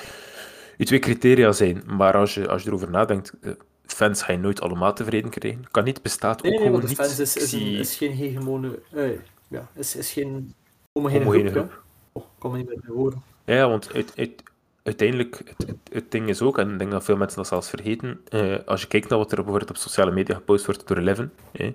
[0.78, 1.84] twee criteria zijn.
[1.88, 3.52] Maar als je, als je erover nadenkt, eh,
[3.86, 5.64] fans ga je nooit allemaal tevreden krijgen.
[5.72, 6.98] Kan niet, bestaat ook Nee, nee, gewoon want de niet.
[7.08, 9.10] fans is, is, een- zie is geen hegemone, eh,
[9.48, 10.54] ja, is, is geen
[10.92, 11.70] homogene, homogene groep.
[11.70, 11.82] groep.
[12.12, 13.24] Oh, ik kom me niet met de woorden.
[13.46, 14.44] Ja, want uit, uit-
[14.84, 17.70] uiteindelijk, het, het, het ding is ook, en ik denk dat veel mensen dat zelfs
[17.70, 20.98] vergeten, eh, als je kijkt naar wat er bijvoorbeeld op sociale media gepost wordt door
[20.98, 21.72] Eleven, eh,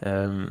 [0.00, 0.48] ehm,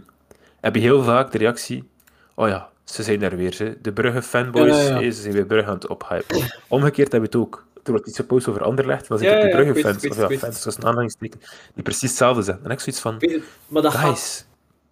[0.62, 1.90] heb je heel vaak de reactie,
[2.36, 3.78] oh ja, ze zijn er weer, ze.
[3.82, 5.02] de Brugge fanboys, Ja, ja, ja.
[5.02, 6.42] eh, ze zijn weer Brugge aan het ophypen.
[6.68, 7.66] Omgekeerd heb je het ook.
[7.84, 9.84] Er wordt iets gepost over Anderlecht, dan zie Ja, ik de ja, ja, ik Brugge
[9.84, 12.60] weet fans, het, of ja, fans tussen aanhalingstekens, die precies hetzelfde zijn.
[12.64, 13.22] En ik zoiets van,
[13.68, 14.46] maar dat gaat, guys,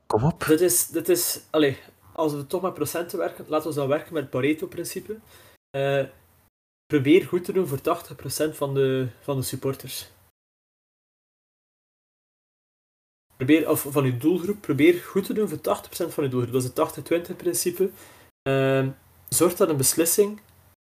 [0.08, 0.46] kom op.
[0.48, 1.78] Dit is, dit is allee,
[2.14, 5.16] als we toch met procenten werken, laten we dan werken met het Pareto-principe.
[5.70, 6.04] Eh,
[6.88, 10.10] probeer goed te doen voor 80% van de, van de supporters.
[13.38, 15.62] Probeer, of van je doelgroep, probeer goed te doen voor 80%
[16.14, 16.54] van je doelgroep.
[16.54, 17.90] Dat is het 80-20-principe.
[18.42, 18.90] Ehm,
[19.30, 20.42] zorg dat een beslissing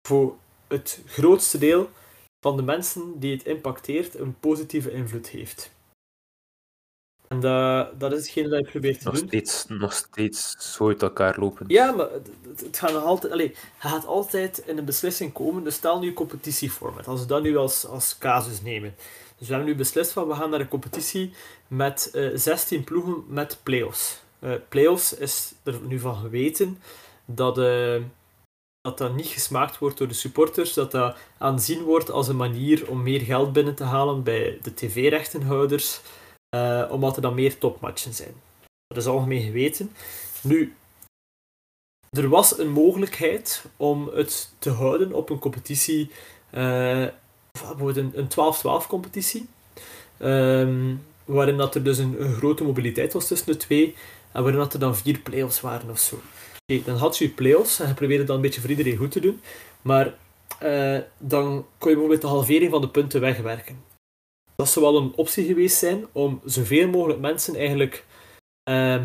[0.08, 0.36] voor
[0.68, 1.90] het grootste deel
[2.40, 5.74] van de mensen die het impacteert een positieve invloed heeft.
[7.28, 9.28] En dat, dat is hetgene dat je probeert te Nog doen.
[9.28, 11.64] steeds, nog steeds zo uit elkaar lopen.
[11.68, 12.08] Ja, maar
[12.56, 15.64] het, gaat nog altijd, allee, je gaat altijd in een beslissing komen.
[15.64, 17.06] Dus stel nu competitieformat.
[17.06, 18.94] Als we dat nu als, als casus nemen.
[19.38, 21.32] Dus we hebben nu beslist van we gaan naar een competitie
[21.68, 24.22] met eh 16 ploegen met play-offs.
[24.38, 26.78] Eh play-offs is er nu van geweten
[27.24, 28.02] dat, eh,
[28.80, 30.72] dat dat niet gesmaakt wordt door de supporters.
[30.74, 34.74] Dat dat aanzien wordt als een manier om meer geld binnen te halen bij de
[34.74, 36.00] tv-rechtenhouders.
[36.48, 38.34] eh, omdat er dan meer topmatchen zijn.
[38.86, 39.90] Dat is algemeen geweten.
[40.42, 40.74] Nu,
[42.10, 46.10] er was een mogelijkheid om het te houden op een competitie,
[46.50, 47.06] eh,
[47.60, 49.48] bijvoorbeeld een, een 12-12 competitie,
[50.18, 50.94] ehm,
[51.24, 53.94] waarin dat er dus een, een grote mobiliteit was tussen de twee,
[54.32, 56.20] en waarin dat er dan vier play-offs waren of zo.
[56.84, 59.20] Dan had je je play-offs en je probeerde dan een beetje voor iedereen goed te
[59.20, 59.40] doen,
[59.82, 60.14] maar
[60.58, 63.84] eh, dan kon je bijvoorbeeld de halvering van de punten wegwerken.
[64.56, 68.04] Dat zou wel een optie geweest zijn om zoveel mogelijk mensen eigenlijk
[68.62, 69.04] ehm,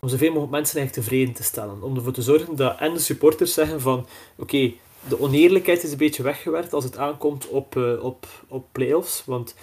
[0.00, 1.82] om zoveel mogelijk mensen eigenlijk tevreden te stellen.
[1.82, 4.06] Om ervoor te zorgen dat en de supporters zeggen van
[4.36, 4.72] oké,
[5.08, 9.24] de oneerlijkheid is een beetje weggewerkt als het aankomt op, eh, op, op play-offs.
[9.24, 9.54] Want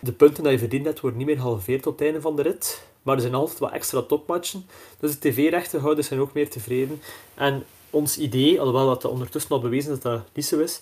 [0.00, 2.42] de punten die je verdiend hebt worden niet meer gehalveerd op het einde van de
[2.42, 2.86] rit.
[3.02, 4.66] Maar er zijn altijd wat extra topmatchen.
[4.98, 7.00] Dus de tv-rechtenhouders zijn ook meer tevreden.
[7.34, 10.80] En ons idee, alhoewel dat ondertussen al bewezen dat dat niet zo is,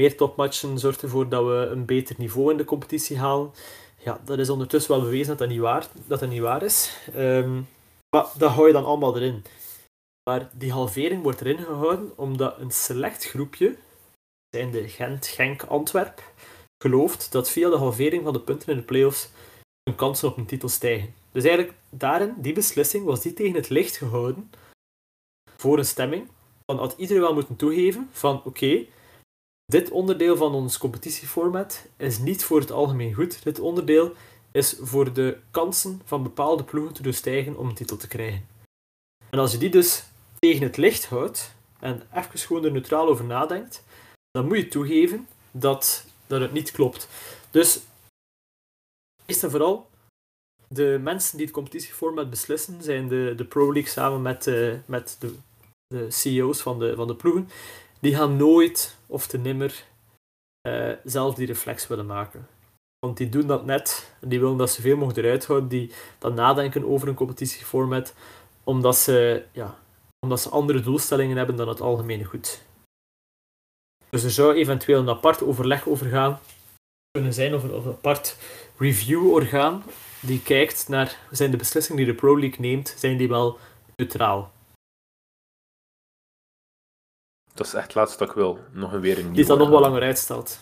[0.00, 3.50] meer topmatchen zorgt ervoor dat we een beter niveau in de competitie halen.
[4.04, 6.96] Ja, dat is ondertussen wel bewezen dat dat niet waar, dat dat niet waar is.
[7.14, 7.60] Ehm,
[8.16, 9.44] maar dat hou je dan allemaal erin.
[10.28, 13.76] Maar die halvering wordt erin gehouden omdat een select groepje,
[14.50, 16.22] zijn de Gent, Genk, Antwerp,
[16.84, 19.28] gelooft dat via de halvering van de punten in de playoffs
[19.82, 21.14] hun kansen op een titel stijgen.
[21.32, 24.50] Dus eigenlijk daarin, die beslissing, was die tegen het licht gehouden
[25.56, 26.28] voor een stemming.
[26.64, 28.84] Dan had iedereen wel moeten toegeven van oké,
[29.64, 33.42] dit onderdeel van ons competitieformat is niet voor het algemeen goed.
[33.42, 34.12] Dit onderdeel
[34.52, 38.46] is voor de kansen van bepaalde ploegen te stijgen om een titel te krijgen.
[39.30, 40.06] En als je die dus
[40.38, 43.84] tegen het licht houdt en even gewoon er neutraal over nadenkt,
[44.30, 47.08] dan moet je toegeven dat, dat het niet klopt.
[47.50, 47.80] Dus,
[49.26, 49.88] eerst en vooral,
[50.68, 55.16] de mensen die het competitieformat beslissen, zijn de, de Pro League samen met, uh, met
[55.18, 55.34] de,
[55.86, 57.48] de CEO's van de, van de ploegen.
[58.00, 59.84] Die gaan nooit of te nimmer
[60.68, 62.48] uh, zelf die reflex willen maken.
[62.98, 66.34] Want die doen dat net, die willen dat ze veel mogelijk eruit houden, die dan
[66.34, 68.14] nadenken over een competitieformat,
[68.64, 69.78] omdat ze, ja,
[70.20, 72.62] omdat ze andere doelstellingen hebben dan het algemene goed.
[74.10, 76.40] Dus er zou eventueel een apart overleg over gaan
[77.10, 78.36] kunnen zijn, of een, of een apart
[78.76, 79.82] review-orgaan
[80.20, 83.58] die kijkt naar, zijn de beslissingen die de Pro League neemt, zijn die wel
[83.96, 84.52] neutraal?
[87.54, 88.58] Dat is echt het laatste dat ik wil.
[88.72, 90.60] Nog een weer een Die dat nog wel langer uitstelt.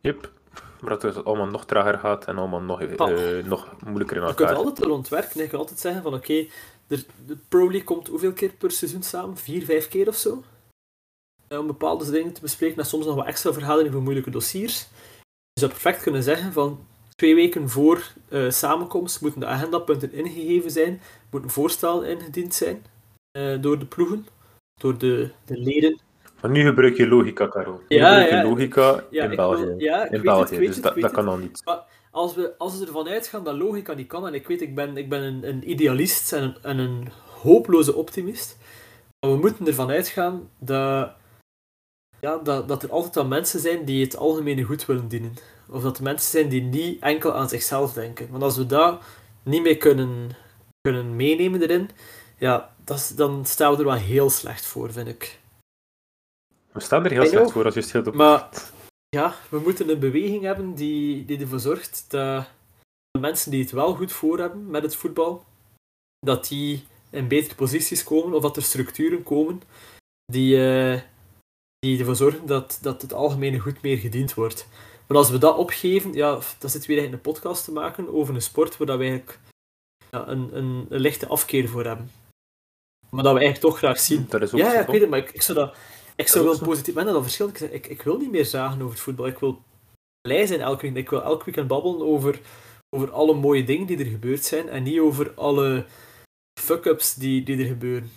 [0.00, 0.37] Yep.
[0.80, 4.48] Maar dat het allemaal nog trager gaat en allemaal nog, uh, nog moeilijker in elkaar.
[4.48, 5.40] Je kunt altijd er ontwerken.
[5.40, 6.46] Je kunt altijd zeggen van oké,
[6.86, 9.36] de, de Pro League komt hoeveel keer per seizoen samen?
[9.36, 10.42] Vier, vijf keer of zo?
[11.48, 14.80] Eh, om bepaalde dingen te bespreken en soms nog wat extra vergaderingen voor moeilijke dossiers.
[15.52, 20.70] Je zou perfect kunnen zeggen van twee weken voor uh, samenkomst moeten de agendapunten ingegeven
[20.70, 21.00] zijn,
[21.30, 22.84] moeten voorstellen ingediend zijn
[23.38, 24.26] uh, door de ploegen,
[24.80, 26.00] door de, de leden.
[26.40, 27.80] Maar nu gebruik je logica, Caro.
[27.88, 29.74] Nu ja, gebruik je logica in België.
[29.78, 31.62] ja, in België, het, dus het, dat, dat kan dan niet.
[31.64, 34.74] Maar als we, als we ervan uitgaan dat logica niet kan, en ik weet, ik
[34.74, 37.08] ben, ik ben een, een idealist en een, en een
[37.42, 38.58] hopeloze optimist,
[39.20, 41.10] maar we moeten ervan uitgaan dat,
[42.20, 45.34] ja, dat, dat er altijd wel mensen zijn die het algemene goed willen dienen.
[45.70, 48.30] Of dat er mensen zijn die niet enkel aan zichzelf denken.
[48.30, 49.02] Want als we dat
[49.42, 50.30] niet meer kunnen,
[50.80, 51.90] kunnen meenemen erin,
[52.38, 55.38] ja, dat dan staan we er wel heel slecht voor, vind ik.
[56.72, 58.48] We staan er heel slecht voor als je het heel op Maar
[59.08, 62.46] ja, we moeten een beweging hebben die, die ervoor zorgt dat
[63.10, 65.44] de mensen die het wel goed voor hebben met het voetbal,
[66.18, 69.62] dat die in betere posities komen, of dat er structuren komen
[70.32, 71.00] die, uh,
[71.78, 74.66] die ervoor zorgen dat, dat het algemene goed meer gediend wordt.
[75.06, 78.14] Maar als we dat opgeven, ja, dan zitten we weer in een podcast te maken
[78.14, 79.38] over een sport waar we eigenlijk
[80.10, 82.10] ja, een, een, een, lichte afkeer voor hebben.
[83.10, 84.26] Maar dat we eigenlijk toch graag zien.
[84.28, 85.76] Dat is ook ja, ja, ik weet het, maar ik, ik zou dat...
[86.18, 86.94] Ik zou wel positief...
[86.94, 87.48] Ben dat verschil?
[87.48, 89.26] Ik, ik, ik wil niet meer zagen over het voetbal.
[89.26, 89.62] Ik wil
[90.20, 91.04] blij zijn elke weekend.
[91.04, 92.40] Ik wil elke weekend babbelen over,
[92.96, 95.86] over alle mooie dingen die er gebeurd zijn en niet over alle
[96.60, 98.10] fuck-ups die, die er gebeuren.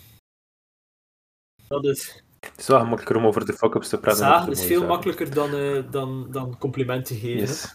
[1.68, 2.22] Dat is...
[2.40, 4.20] Het is wel gemakkelijker om over de fuck-ups te praten.
[4.20, 7.38] Zagen is veel makkelijker dan, uh, dan, dan complimenten geven.
[7.38, 7.74] Yes.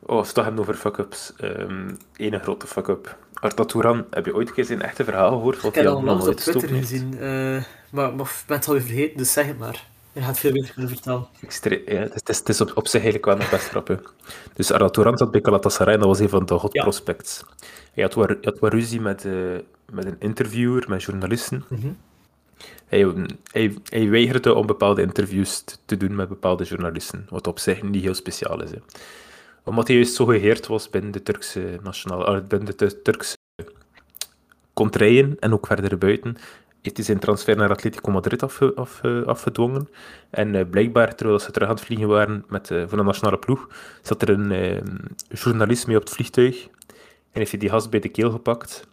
[0.00, 1.32] Oh, als we het hebben over fuck-ups.
[1.40, 3.18] Um, Ene grote fuck-up.
[3.34, 5.60] Arta Touran, heb je ooit een keer zijn echte verhaal gehoord?
[5.60, 7.14] Wat ik heb al nog op Twitter gezien.
[7.14, 9.86] Uh, maar, maar ik ben het alweer vergeten, dus zeg het maar.
[10.12, 11.26] Je gaat veel beter kunnen vertellen.
[11.86, 14.14] ja, het is, het is op, op zich eigenlijk wel nog best grappig.
[14.54, 16.82] Dus Arda Touran zat bij Galatasaray en dat was een van de hot ja.
[16.82, 17.44] prospects.
[17.92, 19.58] Hij had, wat, had wat ruzie met, uh,
[19.92, 21.64] met een interviewer, met journalisten.
[21.68, 21.96] Mm -hmm.
[22.86, 23.14] Hij,
[23.52, 27.82] hij, hij, weigerde om bepaalde interviews te, te, doen met bepaalde journalisten, wat op zich
[27.82, 28.70] niet heel speciaal is.
[28.70, 28.78] Hè.
[29.64, 33.36] Omdat hij juist zo geheerd was binnen de Turkse nationale, binnen de Turkse
[34.72, 36.36] contraien en ook verder buiten,
[36.82, 39.88] heeft hij zijn transfer naar Atletico Madrid afge, af, afgedwongen.
[40.30, 43.38] En uh, blijkbaar, terwijl ze terug aan het vliegen waren met, uh, voor de nationale
[43.38, 43.68] ploeg,
[44.02, 44.80] zat er een uh,
[45.28, 46.68] journalist mee op het vliegtuig.
[47.32, 48.86] En heeft hij die gast bij de keel gepakt.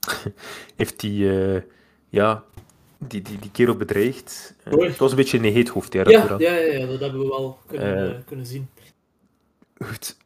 [0.76, 1.64] heeft hij
[2.08, 2.44] ja,
[2.98, 4.54] die, die, die kerel bedreigd.
[4.64, 7.58] het was een beetje een heet hoofd, ja, ja, ja, ja, dat hebben we wel
[7.66, 8.68] kunnen, kunnen zien.
[9.78, 10.16] Goed,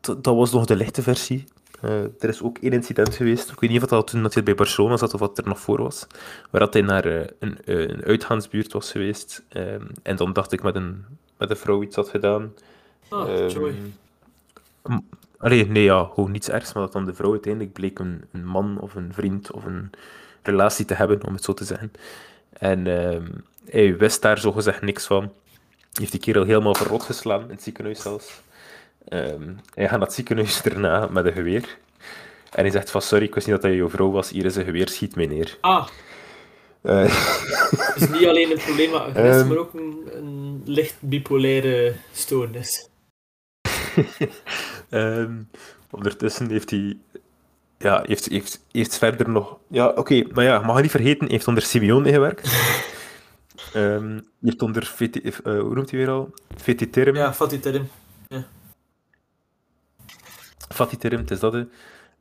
[0.00, 1.44] dat was nog de lichte versie.
[1.86, 4.42] Uh, er is ook één incident geweest, ik weet niet of dat toen dat hij
[4.42, 6.06] bij Barcelona zat of wat er nog voor was,
[6.50, 9.42] waar dat hij naar uh, een, uh, een uitgaansbuurt was geweest.
[9.48, 11.04] Ehm, en dan dacht ik met een,
[11.38, 12.54] met een vrouw iets had gedaan.
[13.08, 13.74] Ah, um, joy.
[15.38, 18.46] Allee, nee, ja, gewoon niets ergs, maar dat dan de vrouw uiteindelijk bleek een, een
[18.46, 19.90] man of een vriend of een
[20.42, 21.92] relatie te hebben, om het zo te zeggen.
[22.52, 23.26] En ehm,
[23.64, 25.32] hij wist daar zogezegd niks van.
[25.92, 28.40] Heeft die kerel helemaal verrot geslaan, in het ziekenhuis zelfs.
[29.08, 31.78] Um, hij gaat naar het ziekenhuis daarna met een geweer.
[32.50, 34.30] En hij zegt van, sorry, ik wist niet dat hij jouw vrouw was.
[34.30, 35.58] Hier is een geweer, schiet mij neer.
[35.60, 35.86] Ah.
[36.82, 37.02] Uh.
[37.94, 41.94] Het is niet alleen een probleem met agressie, um, maar ook een, een licht bipolaire
[42.12, 42.88] stoornis.
[44.90, 45.48] um,
[45.90, 46.98] ondertussen heeft hij...
[47.78, 49.58] Ja, heeft, heeft, heeft verder nog...
[49.68, 52.56] Ja, oké, okay, maar ja, mag je niet vergeten, heeft onder Simeone gewerkt.
[53.74, 54.86] um, heeft onder...
[54.86, 56.34] VT, uh, eh, hoe noemt hij weer al?
[56.56, 57.14] VT Term.
[57.16, 57.80] Ja, Fatih
[60.98, 61.66] Terim, het is dat.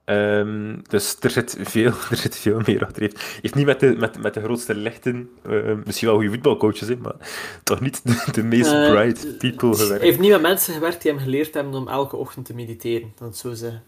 [0.05, 3.01] Ehm, dus er zit, veel, er zit veel meer achter.
[3.01, 6.87] Heeft, heeft niet met de, met, met de grootste lichten, uh, misschien wel goede voetbalcoaches,
[6.87, 7.15] hè, maar
[7.63, 9.99] toch niet de, de meest uh, bright people gewerkt.
[9.99, 13.13] Hij heeft niet met mensen gewerkt die hem geleerd hebben om elke ochtend te mediteren,
[13.15, 13.83] dat zo zeggen.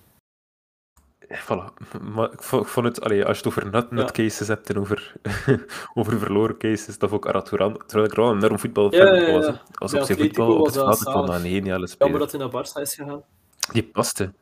[1.27, 1.99] Voilà.
[2.01, 5.13] Maar ik vond het, allee, als je het over nut, nut cases hebt en over,
[5.93, 9.27] over verloren cases, dat vond ik Araturan, terwijl ik wel een enorm voetbal ja, ja,
[9.27, 9.31] ja.
[9.31, 9.45] was.
[9.73, 12.11] Als op zijn voetbal, op het veld, ik vond dat een geniale speler.
[12.11, 13.23] Jammer dat hij naar Barça is gegaan.
[13.71, 14.33] Die paste.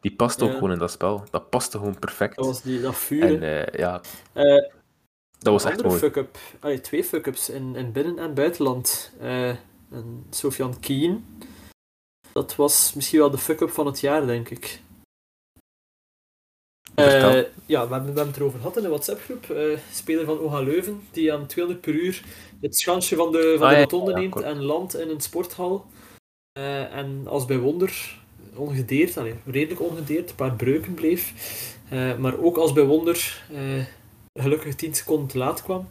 [0.00, 1.24] Die paste ook gewoon in dat spel.
[1.30, 2.36] Dat paste gewoon perfect.
[2.36, 3.22] Dat was die, dat vuur.
[3.22, 4.00] En uh, ja,
[4.34, 4.64] uh,
[5.38, 6.26] dat was echt mooi.
[6.60, 9.12] Allee, twee fuck-ups in, in binnen- en buitenland.
[9.20, 9.48] Uh,
[9.90, 11.24] en Sofian Kien.
[12.32, 14.80] Dat was misschien wel de fuck-up van het jaar, denk ik.
[16.96, 19.46] Uh, ja, we hebben, we hebben het erover gehad in de WhatsApp-groep.
[19.50, 22.22] Uh, speler van OHA Leuven, die aan 200 per uur
[22.60, 25.86] het schansje van de, van Ah, de rotonde ja, neemt en landt in een sporthal.
[26.58, 28.18] Uh, en als bij wonder,
[28.56, 31.32] ongedeerd, allee, redelijk ongedeerd, een paar breuken bleef.
[31.92, 33.84] Uh, maar ook als bij wonder, uh,
[34.32, 35.88] gelukkig 10 seconden te laat kwam.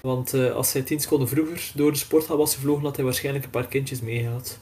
[0.00, 3.44] Want uh, als hij 10 seconden vroeger door de sporthal was gevlogen, had hij waarschijnlijk
[3.44, 4.58] een paar kindjes meegehaald.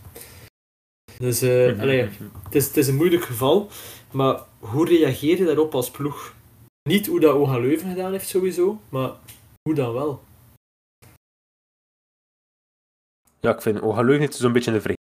[1.18, 2.00] Dus uh, allee,
[2.44, 3.70] het, is, het is een moeilijk geval.
[4.10, 6.34] Maar hoe reageer je daarop als ploeg?
[6.88, 9.12] Niet hoe dat OHA Leuven gedaan heeft sowieso, maar
[9.62, 10.22] hoe dan wel?
[13.40, 14.72] Ja, ik vind OHA Leuven zo'n beetje.
[14.72, 14.94] Ja,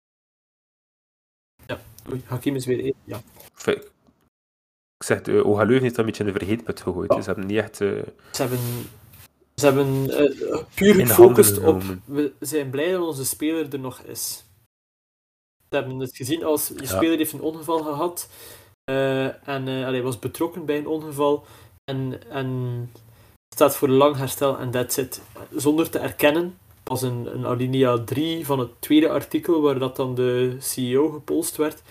[2.09, 2.93] Oei, Hakim is weer één.
[3.03, 3.21] Ja.
[3.65, 7.09] Ik zeg, uh, OHA Leuven heeft dat een beetje in de vergeetput gegooid.
[7.09, 7.15] Ja.
[7.15, 7.79] Dus ze hebben niet echt...
[7.79, 8.01] Uh...
[8.31, 8.59] Ze hebben,
[9.55, 11.83] ze hebben uh, puur gefocust op...
[12.05, 14.45] We zijn blij dat onze speler er nog is.
[15.69, 16.85] Ze hebben het gezien als je ja.
[16.85, 18.29] speler heeft een ongeval gehad
[18.83, 21.45] en allee, was betrokken bij een ongeval
[21.83, 22.91] en, en
[23.55, 25.21] staat voor lang herstel en that's it.
[25.55, 26.57] Zonder te erkennen,
[26.91, 31.55] pas een, een alinea 3 van het tweede artikel, waar dat dan de CEO gepolst
[31.55, 31.81] werd,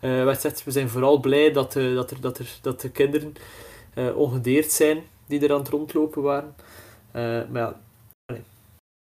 [0.00, 2.90] uh, werd gezegd, we zijn vooral blij dat, uh, dat, er, dat, er, dat de
[2.90, 3.34] kinderen
[3.94, 6.54] uh, ongedeerd zijn die er aan het rondlopen waren.
[7.52, 7.76] maar ja,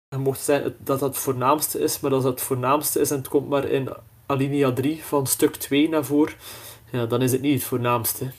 [0.09, 3.17] je mocht zeggen dat dat het voornaamste is, maar als dat het voornaamste is en
[3.17, 3.89] het komt maar in
[4.25, 6.33] alinea 3 van stuk 2 naar voren,
[6.91, 8.31] ja, dan is het niet het voornaamste.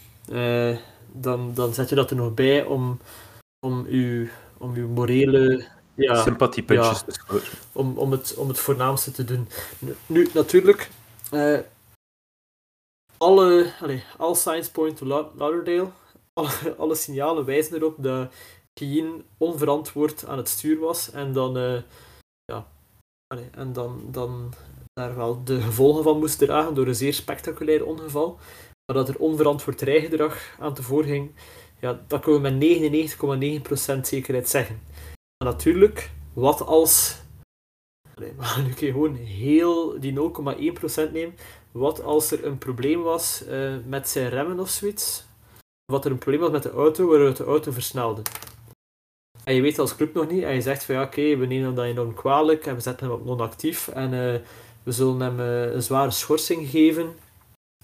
[1.13, 2.99] Dan, dan zet je dat er nog bij om,
[3.67, 4.27] om, uw,
[4.59, 5.75] om uw morele...
[5.97, 7.39] Ja, Sympathiepuntjes ja,
[7.73, 9.49] om, om, het, om het voornaamste te doen.
[10.07, 10.91] Nu, natuurlijk...
[11.33, 11.59] Uh,
[13.17, 15.89] alle, allez, all signs point to Lauderdale.
[16.33, 18.33] Alle, alle signalen wijzen erop dat
[18.73, 21.11] Kien onverantwoord aan het stuur was.
[21.11, 21.59] En dan...
[21.59, 21.81] Uh,
[22.45, 22.67] ja,
[23.27, 24.03] allez, en dan...
[24.11, 24.53] dan
[25.01, 28.39] daar wel de gevolgen van moest dragen door een zeer spectaculair ongeval.
[28.87, 31.31] Maar dat er onverantwoord rijgedrag aan tevoren ging,
[31.81, 34.81] ja, dat kunnen we met 99,9% zekerheid zeggen.
[35.45, 37.21] Natuurlijk, wat als...
[38.15, 41.37] Nee, maar nu kun je gewoon heel die 0,1% nemen.
[41.73, 45.25] Wat als er een probleem was uh, met zijn remmen of zoiets?
[45.93, 48.23] Wat er een probleem was met de auto, waaruit de auto versnelde.
[49.45, 51.75] En je weet als club nog niet, en je zegt van ja, oké, we nemen
[51.75, 54.35] dat enorm kwalijk en we zetten hem op non-actief en uh,
[54.83, 57.17] we zullen hem uh, een zware schorsing geven,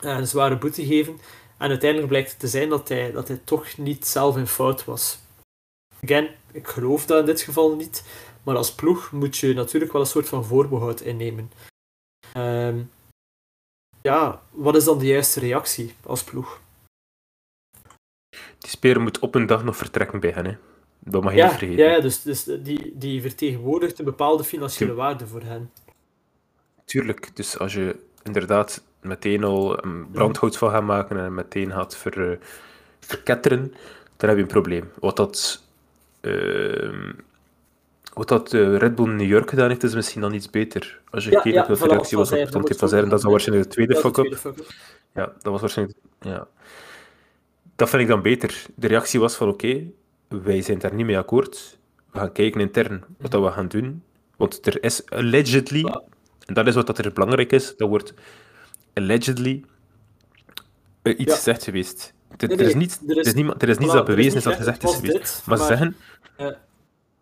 [0.04, 1.18] uh, een zware boete geven.
[1.58, 4.84] En uiteindelijk blijkt het te zijn dat hij, dat hij toch niet zelf in fout
[4.84, 5.18] was.
[6.04, 8.04] Again, ik geloof dat in dit geval niet,
[8.42, 11.50] maar als ploeg moet je natuurlijk wel een soort van voorbehoud innemen.
[12.36, 12.90] Um,
[14.02, 16.60] ja, wat is dan de juiste reactie als ploeg?
[18.58, 20.56] Die speler moet op een dag nog vertrekken bij hen, hè?
[20.98, 21.84] Dat mag je ja, niet vergeten.
[21.84, 25.70] Ja, dus, dus die, die vertegenwoordigt een bepaalde financiële waarde voor hen.
[26.84, 31.96] Tuurlijk, dus als je inderdaad meteen al een brandhout van gaat maken en meteen gaat
[31.96, 32.38] ver, uh,
[33.00, 33.74] verketteren,
[34.16, 34.90] dan heb je een probleem.
[35.00, 35.62] Wat dat,
[38.14, 41.00] wat dat uh, Red Bull New York gedaan heeft, is misschien dan iets beter.
[41.10, 43.30] Als je ja, kijkt ja, wat de reactie was op Tonti Fazer, dat is dan
[43.30, 44.36] waarschijnlijk de tweede fuck-up.
[44.36, 44.54] Fuck
[45.14, 45.98] ja, dat was waarschijnlijk...
[46.20, 46.48] Ja.
[47.76, 48.64] Dat vind ik dan beter.
[48.74, 51.78] De reactie was van oké, okay, wij zijn daar niet mee akkoord.
[52.10, 54.02] We gaan kijken intern wat dat we gaan doen.
[54.36, 55.84] Want er is allegedly...
[56.46, 57.76] En dat is wat dat er belangrijk is.
[57.76, 58.14] Dat wordt
[58.92, 59.64] allegedly
[61.02, 61.36] uh, iets ja.
[61.36, 62.14] gezegd geweest.
[62.36, 64.04] Er, nee, nee, er is, niet, er is, er is, niemand, er is niets dat
[64.04, 65.12] bewezen is dat gezegd is geweest.
[65.12, 65.96] Dit, maar, maar, ze zeggen...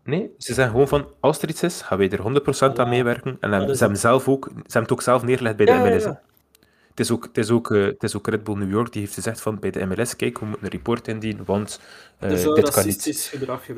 [0.04, 2.88] Nee, ze zeggen gewoon van, als er iets is, gaan wij er 100% ja, aan
[2.88, 3.36] meewerken.
[3.40, 6.04] En ze, hebben zelf ook, ze hebben het ook zelf neergelegd bij de ja, MLS.
[6.04, 9.00] Het is, ook, het, is ook, uh, het is ook Red Bull New York die
[9.00, 11.80] heeft gezegd van bij de MLS, kijk, we moeten een report indienen, want
[12.20, 13.32] uh, dit kan niet.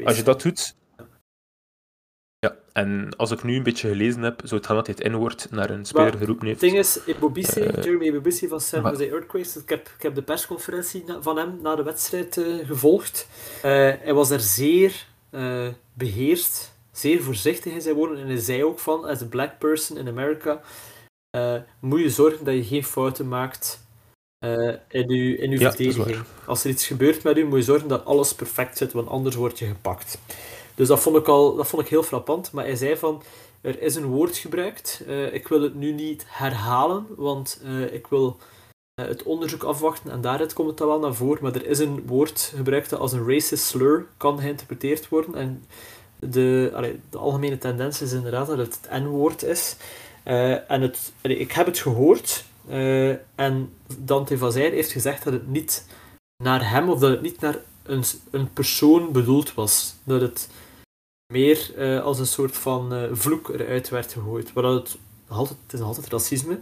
[0.05, 0.75] Als je dat doet,
[2.39, 5.05] ja, en als ik nu een beetje gelezen heb, zou het gaan dat hij het
[5.05, 6.61] inwoord naar een speler geroepen heeft.
[6.61, 11.05] Het ding is, uh, Jeremy van San Jose Earthquakes, ik heb, ik heb de persconferentie
[11.21, 13.29] van hem na de wedstrijd uh, gevolgd.
[13.57, 13.63] Uh,
[14.03, 18.19] hij was er zeer uh, beheerst, zeer voorzichtig in zijn woorden.
[18.19, 20.61] En hij zei ook van, as a black person in America,
[21.81, 23.87] moet je zorgen dat je geen fouten maakt
[24.45, 26.25] uh, in uw, in uw verdediging.
[26.47, 29.35] Als er iets gebeurt met u, moet je zorgen dat alles perfect zit, want anders
[29.35, 30.19] word je gepakt.
[30.75, 32.53] Dus dat vond ik, al, dat vond ik heel frappant.
[32.53, 33.23] Maar hij zei van,
[33.61, 35.05] er is een woord gebruikt.
[35.33, 37.63] Ik wil het nu niet herhalen, want
[37.93, 38.37] ik wil
[39.07, 41.43] het onderzoek afwachten en daaruit komt het dan wel naar voren.
[41.43, 45.35] Maar er is een woord gebruikt dat als een racist slur kan geïnterpreteerd worden.
[45.35, 45.65] En
[46.19, 49.77] de, allee, de algemene tendens is inderdaad dat het het N-woord is.
[50.25, 55.49] Uh, en het, ik heb het gehoord uh, en Dante Vazaire heeft gezegd dat het
[55.49, 55.87] niet
[56.43, 59.95] naar hem of dat het niet naar een, een persoon bedoeld was.
[60.05, 60.49] Dat het
[61.33, 61.73] meer
[62.03, 64.55] als een soort van vloek eruit werd gegooid.
[64.55, 64.97] Maar het,
[65.29, 66.59] altijd, het is altijd racisme.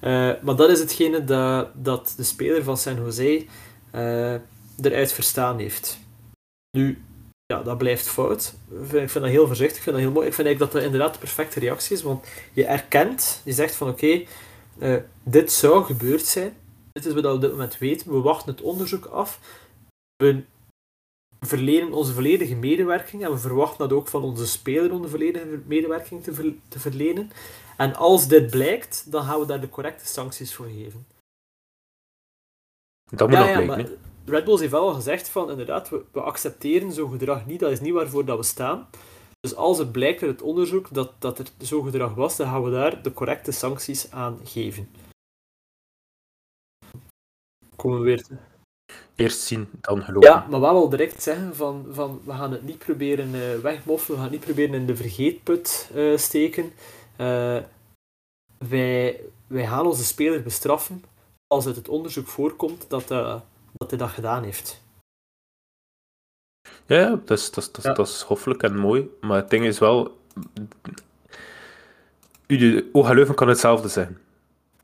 [0.00, 3.44] Maar dat is hetgene dat, dat de speler van San Jose
[4.80, 5.98] eruit verstaan heeft.
[6.76, 6.98] Nu,
[7.52, 8.54] ja, dat blijft fout.
[8.70, 10.26] Ik vind, dat heel voorzichtig, ik vind dat heel mooi.
[10.26, 13.74] Ik vind eigenlijk dat dat inderdaad de perfecte reactie is, want je erkent, je zegt
[13.74, 14.22] van oké,
[14.78, 16.56] eh, dit zou gebeurd zijn,
[16.92, 19.40] dit is wat we op dit moment weten, we wachten het onderzoek af,
[20.16, 20.42] we
[21.40, 25.60] verlenen onze volledige medewerking en we verwachten dat ook van onze speler om de volledige
[25.66, 26.24] medewerking
[26.68, 27.30] te verlenen.
[27.78, 31.06] En als dit blijkt, dan gaan we daar de correcte sancties voor geven.
[33.10, 33.86] Dat moet ja, nog ja,
[34.24, 37.70] Red Bulls heeft wel al gezegd van, inderdaad, we, we accepteren zo'n gedrag niet, dat
[37.70, 38.88] is niet waarvoor dat we staan.
[39.40, 42.64] Dus als het blijkt uit het onderzoek dat, dat er zo'n gedrag was, dan gaan
[42.64, 44.90] we daar de correcte sancties aan geven.
[47.76, 48.26] Komen we weer
[49.14, 50.30] Eerst zien, dan geloven.
[50.30, 54.16] Ja, maar wel al direct zeggen van, van we gaan het niet proberen uh, wegmoffelen,
[54.18, 56.72] we gaan het niet proberen in de vergeetput uh, steken.
[57.20, 57.62] Uh,
[58.58, 61.04] wij, wij gaan onze speler bestraffen
[61.46, 63.08] als uit het onderzoek voorkomt dat,
[63.72, 64.82] dat hij dat gedaan heeft.
[66.86, 69.10] Ja, dat is, dat, is, dat, is, dat is hoffelijk en mooi.
[69.20, 70.16] Maar het ding is wel...
[72.92, 74.18] Oga Leuven kan hetzelfde zeggen.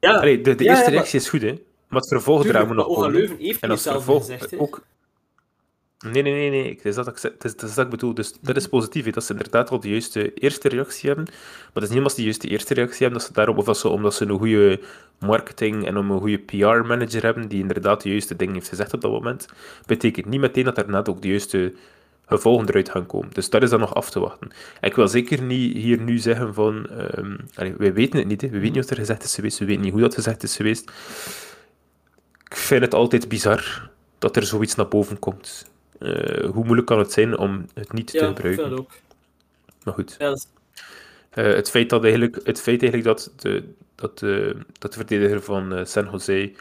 [0.01, 0.17] Ja.
[0.17, 1.63] Allee, de, de eerste reactie is goed, hè.
[1.89, 3.13] Maar het vervolg moet nog komen.
[3.13, 4.83] Leuven heeft en als vervolg gezegd, ook,
[6.13, 6.75] Nee, nee, nee, nee.
[6.75, 8.15] Het is dat, ik, is, dat ik bedoel.
[8.15, 11.25] Dus dat is positief, dat ze inderdaad al de juiste eerste reactie hebben.
[11.25, 13.65] Maar het is niet omdat ze de juiste eerste reactie hebben, dat ze daarop, of
[13.65, 14.81] dat ze, omdat ze een goede
[15.19, 19.11] marketing en een goede PR-manager hebben, die inderdaad de juiste dingen heeft gezegd op dat
[19.11, 19.49] moment,
[19.87, 21.75] betekent niet meteen dat daarna ook de juiste
[22.27, 23.31] gevolgen eruit gaan komen.
[23.33, 24.51] Dus dat is dan nog af te wachten.
[24.81, 26.87] ik wil zeker niet hier nu zeggen van...
[27.19, 27.37] Um,
[27.77, 28.49] wij weten het niet, hè.
[28.49, 30.57] we weten niet wat er gezegd is geweest, we weten niet hoe dat gezegd is
[30.57, 30.91] geweest.
[32.45, 35.73] Ik vind het altijd bizar dat er zoiets naar boven komt.
[36.05, 38.71] Uh, hoe moeilijk kan het zijn om het niet te gebruiken?
[38.71, 38.91] Ja, ook.
[39.85, 40.17] Maar goed.
[40.19, 40.49] Ja, dat
[41.35, 45.43] uh, het, feit dat eigenlijk, het feit eigenlijk dat de, dat de, dat de verdediger
[45.43, 46.53] van San Jose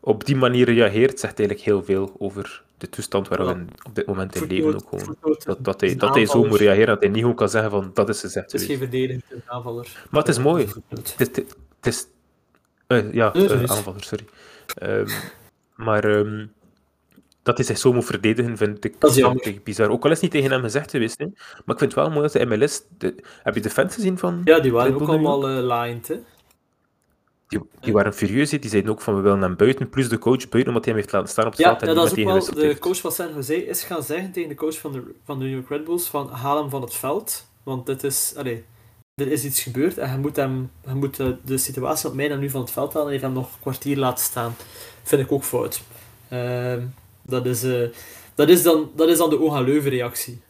[0.00, 4.06] op die manier reageert, zegt eigenlijk heel veel over de toestand waar we op dit
[4.06, 4.74] moment in leven.
[4.74, 5.16] Ook gewoon.
[5.44, 7.90] Dat, dat, hij, dat hij zo moet reageren, dat hij niet gewoon kan zeggen van
[7.94, 8.52] dat is gezegd.
[8.52, 10.06] Het is geen verdediging, het is een aanvaller.
[10.10, 10.66] Maar het is mooi.
[10.88, 11.44] Het is,
[11.80, 12.06] het is,
[13.12, 13.32] ja,
[13.66, 14.24] aanvaller, sorry.
[14.82, 15.06] Um,
[15.74, 16.52] maar um,
[17.44, 19.88] dat hij zich zo moet verdedigen, vind ik, dat is bizar.
[19.88, 21.24] Ook al is het niet tegen hem gezegd geweest, hè.
[21.24, 22.82] maar ik vind het wel mooi dat de MLS...
[22.98, 24.40] De, heb je de fans gezien van...
[24.44, 26.16] Ja, die waren ook allemaal uh, lined, hè.
[27.48, 30.48] Die, die waren furieus, die zeiden ook van we willen hem buiten, plus de coach
[30.48, 31.80] buiten, omdat hij hem heeft laten staan op het ja, veld.
[31.80, 32.68] Ja, dat is ook wel...
[32.68, 35.44] De coach van San Jose is gaan zeggen tegen de coach van de, van de
[35.44, 38.34] New York Red Bulls van haal hem van het veld, want dit is...
[38.36, 38.64] Allee,
[39.14, 42.28] er is iets gebeurd en je moet, hem, je moet de, de situatie op mij
[42.28, 44.54] dan nu van het veld halen en heeft hem nog een kwartier laten staan.
[45.02, 45.82] Vind ik ook fout.
[46.32, 46.76] Uh,
[47.26, 47.88] dat is, uh,
[48.34, 50.40] dat is, dan, dat is dan de Oga Leuven reactie.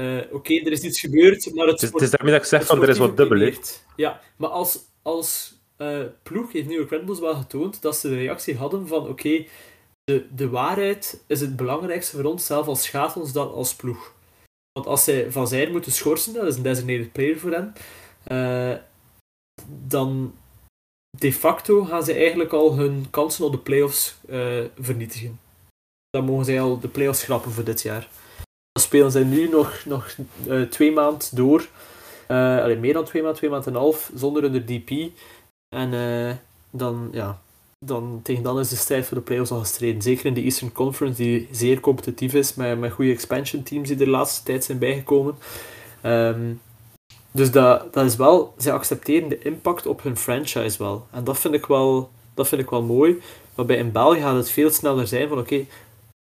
[0.00, 2.48] Uh, Oké, okay, er is iets gebeurd, maar het, het, het is daarmee dat ik
[2.48, 3.52] zeg van er is wat dubbel.
[3.96, 8.08] Ja, maar als, als uh, ploeg heeft New York Red Bulls wel getoond dat ze
[8.08, 9.48] de reactie hadden van oké, okay,
[10.04, 14.14] de, de waarheid is het belangrijkste voor ons, zelf als schatels dan als ploeg.
[14.72, 17.72] Want als zij van zijn moeten schorsen, dat is een designated player voor hen,
[18.32, 18.76] uh,
[19.86, 20.34] dan
[21.18, 24.16] de facto gaan ze eigenlijk al hun kansen op de playoffs
[24.78, 25.44] vernietigen
[26.16, 28.08] dan mogen zij al de play-offs schrappen voor dit jaar.
[28.72, 31.68] Dan spelen zij nu nog, nog uh, twee maanden door.
[32.28, 34.90] Uh, allee, meer dan twee maanden, twee maanden en een half, zonder hun DP.
[35.68, 36.32] En uh,
[36.70, 37.40] dan, ja,
[37.78, 40.02] dan, tegen dan is de strijd voor de play-offs al gestreden.
[40.02, 43.98] Zeker in de Eastern Conference, die zeer competitief is, met, met goede expansion teams die
[43.98, 45.34] er de laatste tijd zijn bijgekomen.
[46.02, 46.60] Um,
[47.30, 51.06] dus dat, dat is wel, zij accepteren de impact op hun franchise wel.
[51.10, 53.20] En dat vind ik wel, dat vind ik wel mooi.
[53.54, 55.64] Waarbij in België gaat het veel sneller zijn van oké,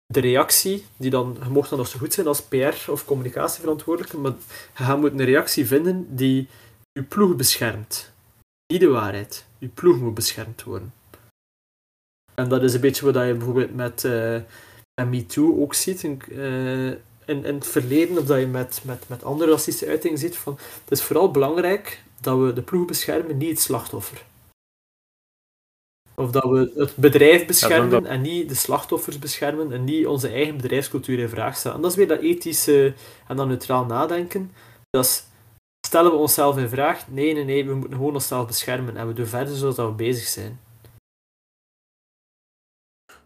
[0.06, 4.18] de reactie, die dan, je mocht dan nog zo goed zijn als PR of communicatieverantwoordelijke,
[4.18, 4.32] maar
[4.76, 6.48] je gaat moeten een reactie vinden die
[6.92, 8.12] je ploeg beschermt.
[8.72, 9.44] Niet de waarheid.
[9.58, 10.92] Je ploeg moet beschermd worden.
[12.34, 14.40] En dat is een beetje wat je bijvoorbeeld met, uh,
[15.00, 16.02] met MeToo ook ziet.
[16.02, 20.18] In, uh, in, in, het verleden, of dat je met, met, met andere racistische uitingen
[20.18, 20.36] ziet.
[20.36, 24.24] Van, het is vooral belangrijk dat we de ploeg beschermen, niet het slachtoffer.
[26.18, 30.56] Of dat we het bedrijf beschermen en niet de slachtoffers beschermen en niet onze eigen
[30.56, 31.76] bedrijfscultuur in vraag stellen.
[31.76, 32.94] En dat is weer dat ethische
[33.28, 34.52] en dat neutraal nadenken.
[34.90, 35.24] Dat is,
[35.86, 37.08] stellen we onszelf in vraag?
[37.08, 40.26] Nee, nee, nee, we moeten gewoon onszelf beschermen en we doen verder zoals we bezig
[40.26, 40.60] zijn.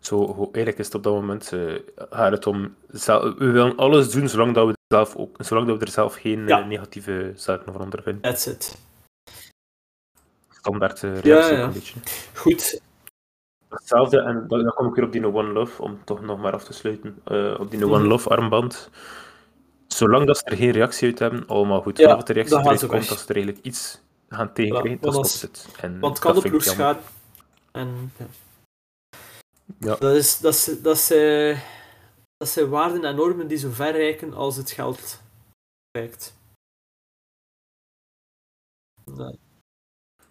[0.00, 2.74] Zo, eigenlijk is het op dat moment uh, gaat het om...
[2.88, 6.46] We willen alles doen zolang, dat we, zelf ook, zolang dat we er zelf geen
[6.46, 6.60] ja.
[6.60, 8.22] uh, negatieve zaken van ondervinden.
[8.22, 8.78] That's it.
[10.60, 11.62] Standaard reactie ja, ja.
[11.62, 12.00] een beetje.
[12.34, 12.80] Goed.
[13.68, 16.64] Hetzelfde, en dan kom ik weer op die One Love, om toch nog maar af
[16.64, 17.22] te sluiten.
[17.58, 18.06] op die One mhm.
[18.06, 18.90] Love armband.
[19.86, 22.00] Zolang dat ze er geen reactie uit hebben, allemaal goed.
[22.00, 25.40] Vanaf de reactie eruit komt, als ze er eigenlijk iets gaan tegenkrijgen, ja, dan stopt
[25.40, 25.68] het.
[25.80, 26.98] En want kan de ploeg gaan.
[27.72, 28.26] En, ja.
[29.78, 29.96] Ja.
[29.96, 31.62] Dat, is, dat, is, dat, zijn,
[32.36, 35.20] dat zijn waarden en normen die zo ver reiken als het geld
[35.90, 36.34] reikt.
[39.06, 39.38] Ik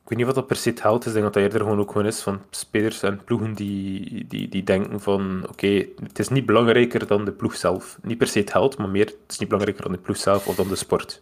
[0.10, 1.07] weet niet wat dat per se het geld is.
[1.07, 4.49] Ik denk dat dat eerder gewoon ook gewoon is van spelers en ploegen die, die,
[4.49, 7.97] die denken van oké, het is niet belangrijker dan de ploeg zelf.
[8.01, 10.47] Niet per se het geld, maar meer het is niet belangrijker dan de ploeg zelf
[10.47, 11.22] of dan de sport.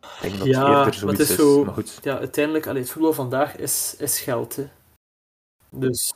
[0.00, 1.36] Ik denk dat ja, het eerder zoiets het is.
[1.36, 1.98] Zo, maar goed.
[2.02, 4.56] Ja, uiteindelijk, allee, het voetbal vandaag is, is geld.
[4.56, 4.68] Hè.
[5.70, 6.14] Dus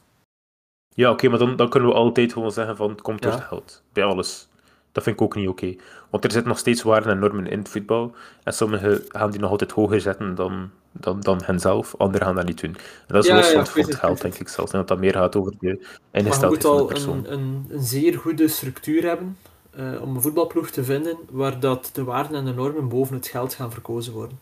[0.94, 3.44] ja, oké, maar dan, dan kunnen we altijd gewoon zeggen van het komt door het
[3.44, 3.82] geld.
[3.92, 4.48] Bij alles.
[4.96, 5.74] Dat vind ik ook niet oké.
[6.10, 8.14] Want er zitten nog steeds waarden en normen in het voetbal.
[8.42, 11.94] En sommigen gaan die nog altijd hoger zetten dan, dan, dan henzelf.
[11.98, 12.70] Anderen gaan dat niet doen.
[13.06, 14.72] En dat is los van het, geld, denk ik zelfs.
[14.72, 17.26] En dat dat meer gaat over de ingesteldheid van de persoon.
[17.26, 19.36] Een, een, een zeer goede structuur hebben
[19.78, 23.26] uh, om een voetbalploeg te vinden waar dat de waarden en de normen boven het
[23.26, 24.38] geld gaan verkozen worden.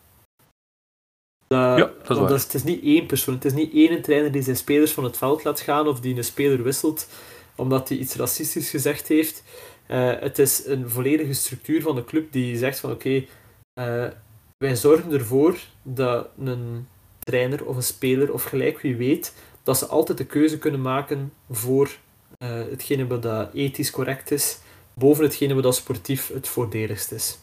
[1.47, 3.33] Dat, ja, dat is, het is niet één persoon.
[3.33, 6.17] Het is niet één trainer die zijn spelers van het veld laat gaan of die
[6.17, 7.07] een speler wisselt
[7.55, 9.43] omdat hij iets racistisch gezegd heeft.
[9.87, 13.27] Uh, het is een volledige structuur van de club die zegt van oké,
[13.75, 14.11] okay, uh,
[14.57, 16.87] wij zorgen ervoor dat een
[17.19, 19.33] trainer of een speler of gelijk wie weet
[19.63, 21.97] dat ze altijd de keuze kunnen maken voor
[22.43, 24.59] uh, hetgene wat dat ethisch correct is,
[24.93, 27.37] boven hetgene wat dat sportief het voordeligst is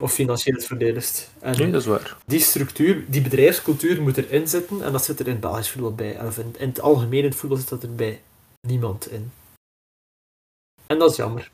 [0.00, 1.30] of financieel het verdedigst.
[1.40, 2.16] En nee, dat is waar.
[2.26, 5.94] Die structuur, die bedrijfscultuur moet erin zitten en dat zit er in het Belgisch voetbal
[5.94, 6.26] bij.
[6.26, 8.20] Of in, in het algemeen in het voetbal zit dat er bij
[8.60, 9.30] niemand in.
[10.90, 11.50] En dat is jammer.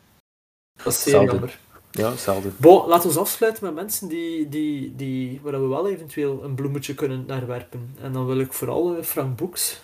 [0.82, 1.58] Dat is zeer jammer.
[1.90, 2.50] Ja, hetzelfde.
[2.56, 6.94] Bon, laten we afsluiten met mensen die, die, die, waar we wel eventueel een bloemetje
[6.94, 7.94] kunnen naar werpen.
[8.00, 9.80] En dan wil ik vooral uh, Frank Boeks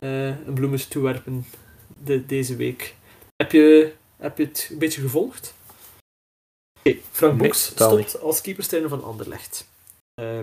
[0.00, 1.46] uh, een bloemetje toewerpen
[2.04, 2.94] de, deze week.
[3.36, 5.54] Heb je, heb je het een beetje gevolgd?
[7.10, 9.68] Frank Boeks stopt als keeperstrainer van Anderlecht.
[10.20, 10.38] Uh,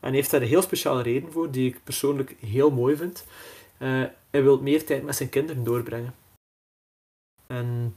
[0.00, 3.24] en heeft daar een heel speciale reden voor, die ik persoonlijk heel mooi vind.
[3.78, 6.14] Uh, hij wil meer tijd met zijn kinderen doorbrengen.
[7.48, 7.94] En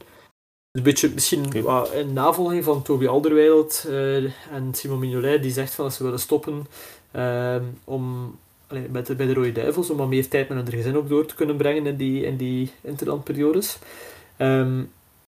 [0.72, 2.00] een beetje misschien okay.
[2.00, 4.24] in navolging van Toby Alderweireld uh,
[4.54, 6.68] en Simon Mignolet, die zegt van dat ze willen stoppen
[7.12, 8.36] ehm, om,
[8.68, 11.10] allee, met de, bij de Rode Duivels, om wat meer tijd met hun gezin ook
[11.10, 13.78] door te kunnen brengen in die, in die interlandperiodes.
[14.38, 14.92] Um,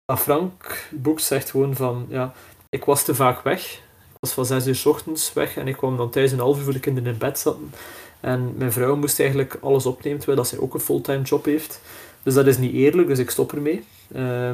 [0.05, 2.33] maar Frank Boek zegt gewoon van, ja,
[2.69, 3.73] ik was te vaak weg.
[4.13, 6.57] Ik was van 6 uur s ochtends weg en ik kwam dan thuis een half
[6.57, 7.71] uur voor de kinderen in bed zaten.
[8.19, 11.81] En mijn vrouw moest eigenlijk alles opnemen, terwijl dat zij ook een fulltime job heeft.
[12.23, 13.83] Dus dat is niet eerlijk, dus ik stop ermee.
[14.11, 14.49] Uh,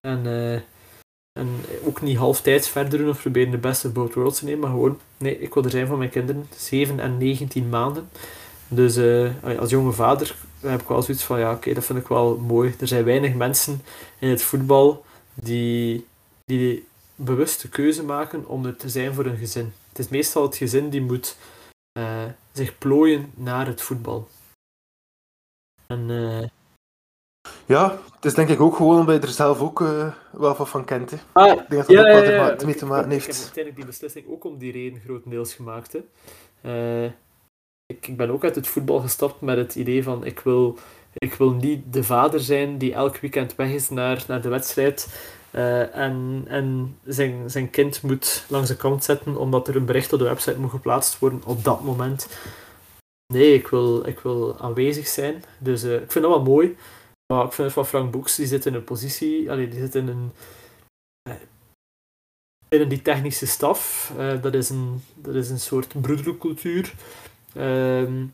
[0.00, 0.54] en, uh,
[1.32, 1.48] en
[1.84, 4.98] ook niet halftijds verder doen of proberen de beste both worlds te nemen, maar gewoon,
[5.16, 6.48] nee, ik wil er zijn voor mijn kinderen.
[6.56, 8.08] 7 en 19 maanden.
[8.68, 12.08] Dus uh, als jonge vader heb ik wel zoiets van, ja, oké, dat vind ik
[12.08, 12.74] wel mooi.
[12.80, 13.82] Er zijn weinig mensen
[14.18, 16.06] in het voetbal die,
[16.44, 19.72] die bewuste keuze maken om er te zijn voor een gezin.
[19.88, 21.36] Het is meestal het gezin die moet
[21.98, 24.28] uh, zich plooien naar het voetbal.
[25.86, 26.50] En.
[27.66, 30.66] Ja, het is denk ik ook gewoon omdat je er zelf ook uh, wel van,
[30.66, 31.10] van kent.
[31.10, 31.16] Hè.
[31.32, 33.26] Ah, ik denk dat dat ja, ook ja, wat mee te maken heeft.
[33.26, 35.92] Ik heb uiteindelijk die beslissing ook om die reden grotendeels gemaakt.
[35.92, 37.04] Hè.
[37.86, 40.78] ik, ik ben ook uit het voetbal gestapt met het idee van ik wil,
[41.12, 45.08] ik wil niet de vader zijn die elk weekend weg is naar, naar de wedstrijd
[45.52, 50.12] uh, en en zijn, zijn kind moet langs de kant zetten omdat er een bericht
[50.12, 52.28] op de website moet geplaatst worden op dat moment.
[53.32, 55.44] Nee, ik wil, ik wil aanwezig zijn.
[55.58, 56.76] Dus ik vind dat wel mooi.
[57.30, 59.94] Maar ik vind het van Frank Boeks, die zit in een positie, allee, die zit
[59.94, 60.32] in een.
[61.28, 61.34] Uh,
[62.68, 64.12] binnen die technische staf.
[64.16, 66.94] dat, is een, dat is een soort broedercultuur.
[67.54, 68.26] Ehm,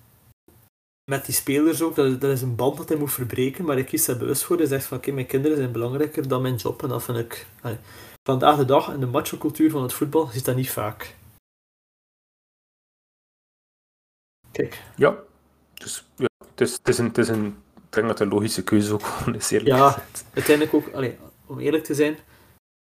[1.11, 3.87] met die spelers ook, dat, dat is een band dat hij moet verbreken, maar ik
[3.87, 4.57] kies daar bewust voor.
[4.57, 6.83] Hij zegt van, oké, mijn kinderen zijn belangrijker dan mijn job.
[6.83, 7.47] En dat vind ik...
[8.23, 11.15] vandaag de dag, in de macho-cultuur van het voetbal, zit dat niet vaak.
[14.53, 14.83] Kijk.
[14.97, 15.23] Ja.
[15.75, 17.65] Dus, ja, het is, het is, een, het is een...
[17.97, 21.17] Ik denk dat een logische keuze ook gewoon is, eerlijk Ja, uiteindelijk ook, allee,
[21.47, 22.17] om eerlijk te zijn,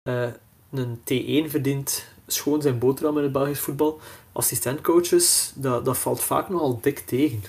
[0.09, 0.29] uh,
[0.71, 4.01] een T1 verdient schoon zijn boterham in het Belgisch voetbal.
[4.33, 7.43] Assistentcoaches, dat, dat valt vaak nogal dik tegen.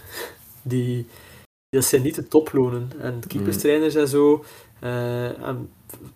[0.62, 1.08] die,
[1.70, 2.92] dat zijn niet de toplonen.
[3.00, 4.46] En keeperstrainers en zo.
[4.84, 5.70] Uh, en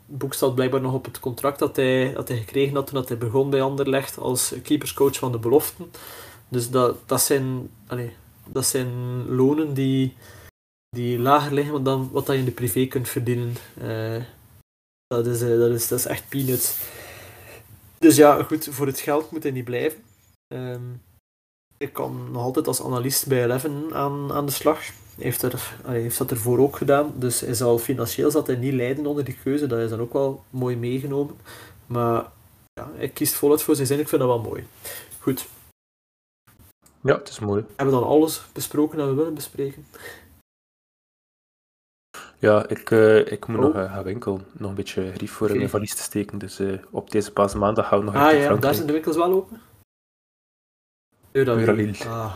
[0.05, 3.09] Boek staat blijkbaar nog op het contract dat hij, dat hij gekregen had toen dat
[3.09, 5.91] hij begon bij Anderlecht als keeperscoach van de beloften.
[6.47, 8.11] Dus dat, dat, zijn, allez,
[8.47, 8.89] dat zijn
[9.35, 10.15] lonen die,
[10.95, 13.55] die lager liggen dan wat je in de privé kunt verdienen.
[13.81, 14.23] Uh,
[15.07, 16.77] dat, is, uh, dat, is, dat is echt peanuts.
[17.97, 20.03] Dus ja, goed, voor het geld moet hij niet blijven.
[20.53, 21.01] Um,
[21.77, 24.85] ik kan nog altijd als analist bij Eleven aan, aan de slag.
[24.85, 27.13] Hij heeft, er, hij heeft dat ervoor ook gedaan.
[27.15, 29.67] Dus hij zal financieel zat hij niet lijden onder die keuze.
[29.67, 31.35] Dat is dan ook wel mooi meegenomen.
[31.85, 32.31] Maar
[32.73, 33.99] ja, hij kiest voluit voor zijn zin.
[33.99, 34.67] Ik vind dat wel mooi.
[35.19, 35.47] Goed.
[37.01, 37.65] Ja, het is mooi.
[37.75, 39.85] Hebben we dan alles besproken dat we willen bespreken?
[42.41, 43.63] Ja, ik, uh, ik moet oh.
[43.63, 44.41] nog uh, gaan winkel.
[44.51, 46.37] Nog een beetje grief voor in mijn valies te steken.
[46.37, 49.31] Dus uh, op deze paasmaandag gaan we nog Ah ja, daar zijn de winkels wel
[49.31, 49.61] open?
[51.31, 51.93] Euralil.
[52.07, 52.33] Ah,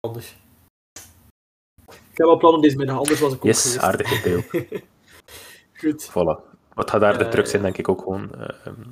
[0.00, 0.36] anders.
[1.86, 4.44] Ik heb wel plannen deze middag, anders was ik ook Yes, aardig beeld.
[5.80, 6.10] goed.
[6.10, 6.52] Voilà.
[6.74, 8.30] Wat gaat daar de truck zijn, denk ik ook gewoon.
[8.38, 8.48] Uh,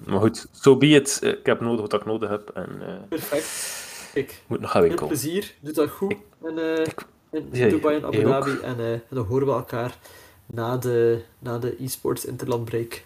[0.07, 1.19] maar goed, zo so be it.
[1.23, 2.51] Ik heb nodig wat ik nodig heb.
[2.51, 4.11] En, Perfect.
[4.15, 4.43] Ik.
[4.47, 5.09] Moet nog gaan winkelen.
[5.09, 6.11] plezier, doe dat goed.
[6.11, 8.59] Ik, en, ik, in ja, Dubai en Abu Dhabi.
[8.63, 9.99] En, en, dan horen we elkaar
[10.47, 13.05] na de, na de e-sports interlandbreak.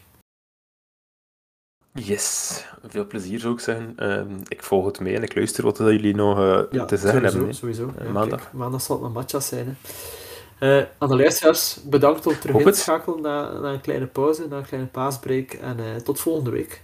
[1.93, 3.95] Yes, veel plezier zou ik zeggen.
[3.99, 7.31] Uh, ik volg het mee en ik luister wat jullie nog uh, ja, te zeggen
[7.31, 7.55] sowieso, hebben.
[7.55, 7.93] sowieso.
[8.03, 8.41] Uh, maandag.
[8.41, 9.67] Kijk, maandag zal het een matchas zijn.
[9.67, 10.79] Hè.
[10.79, 14.49] Uh, aan de luisteraars, bedankt om terug in te schakelen na, na een kleine pauze,
[14.49, 15.53] na een kleine paasbreak.
[15.53, 16.83] En tot volgende week.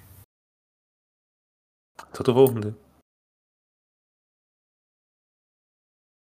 [2.10, 2.72] Tot de volgende.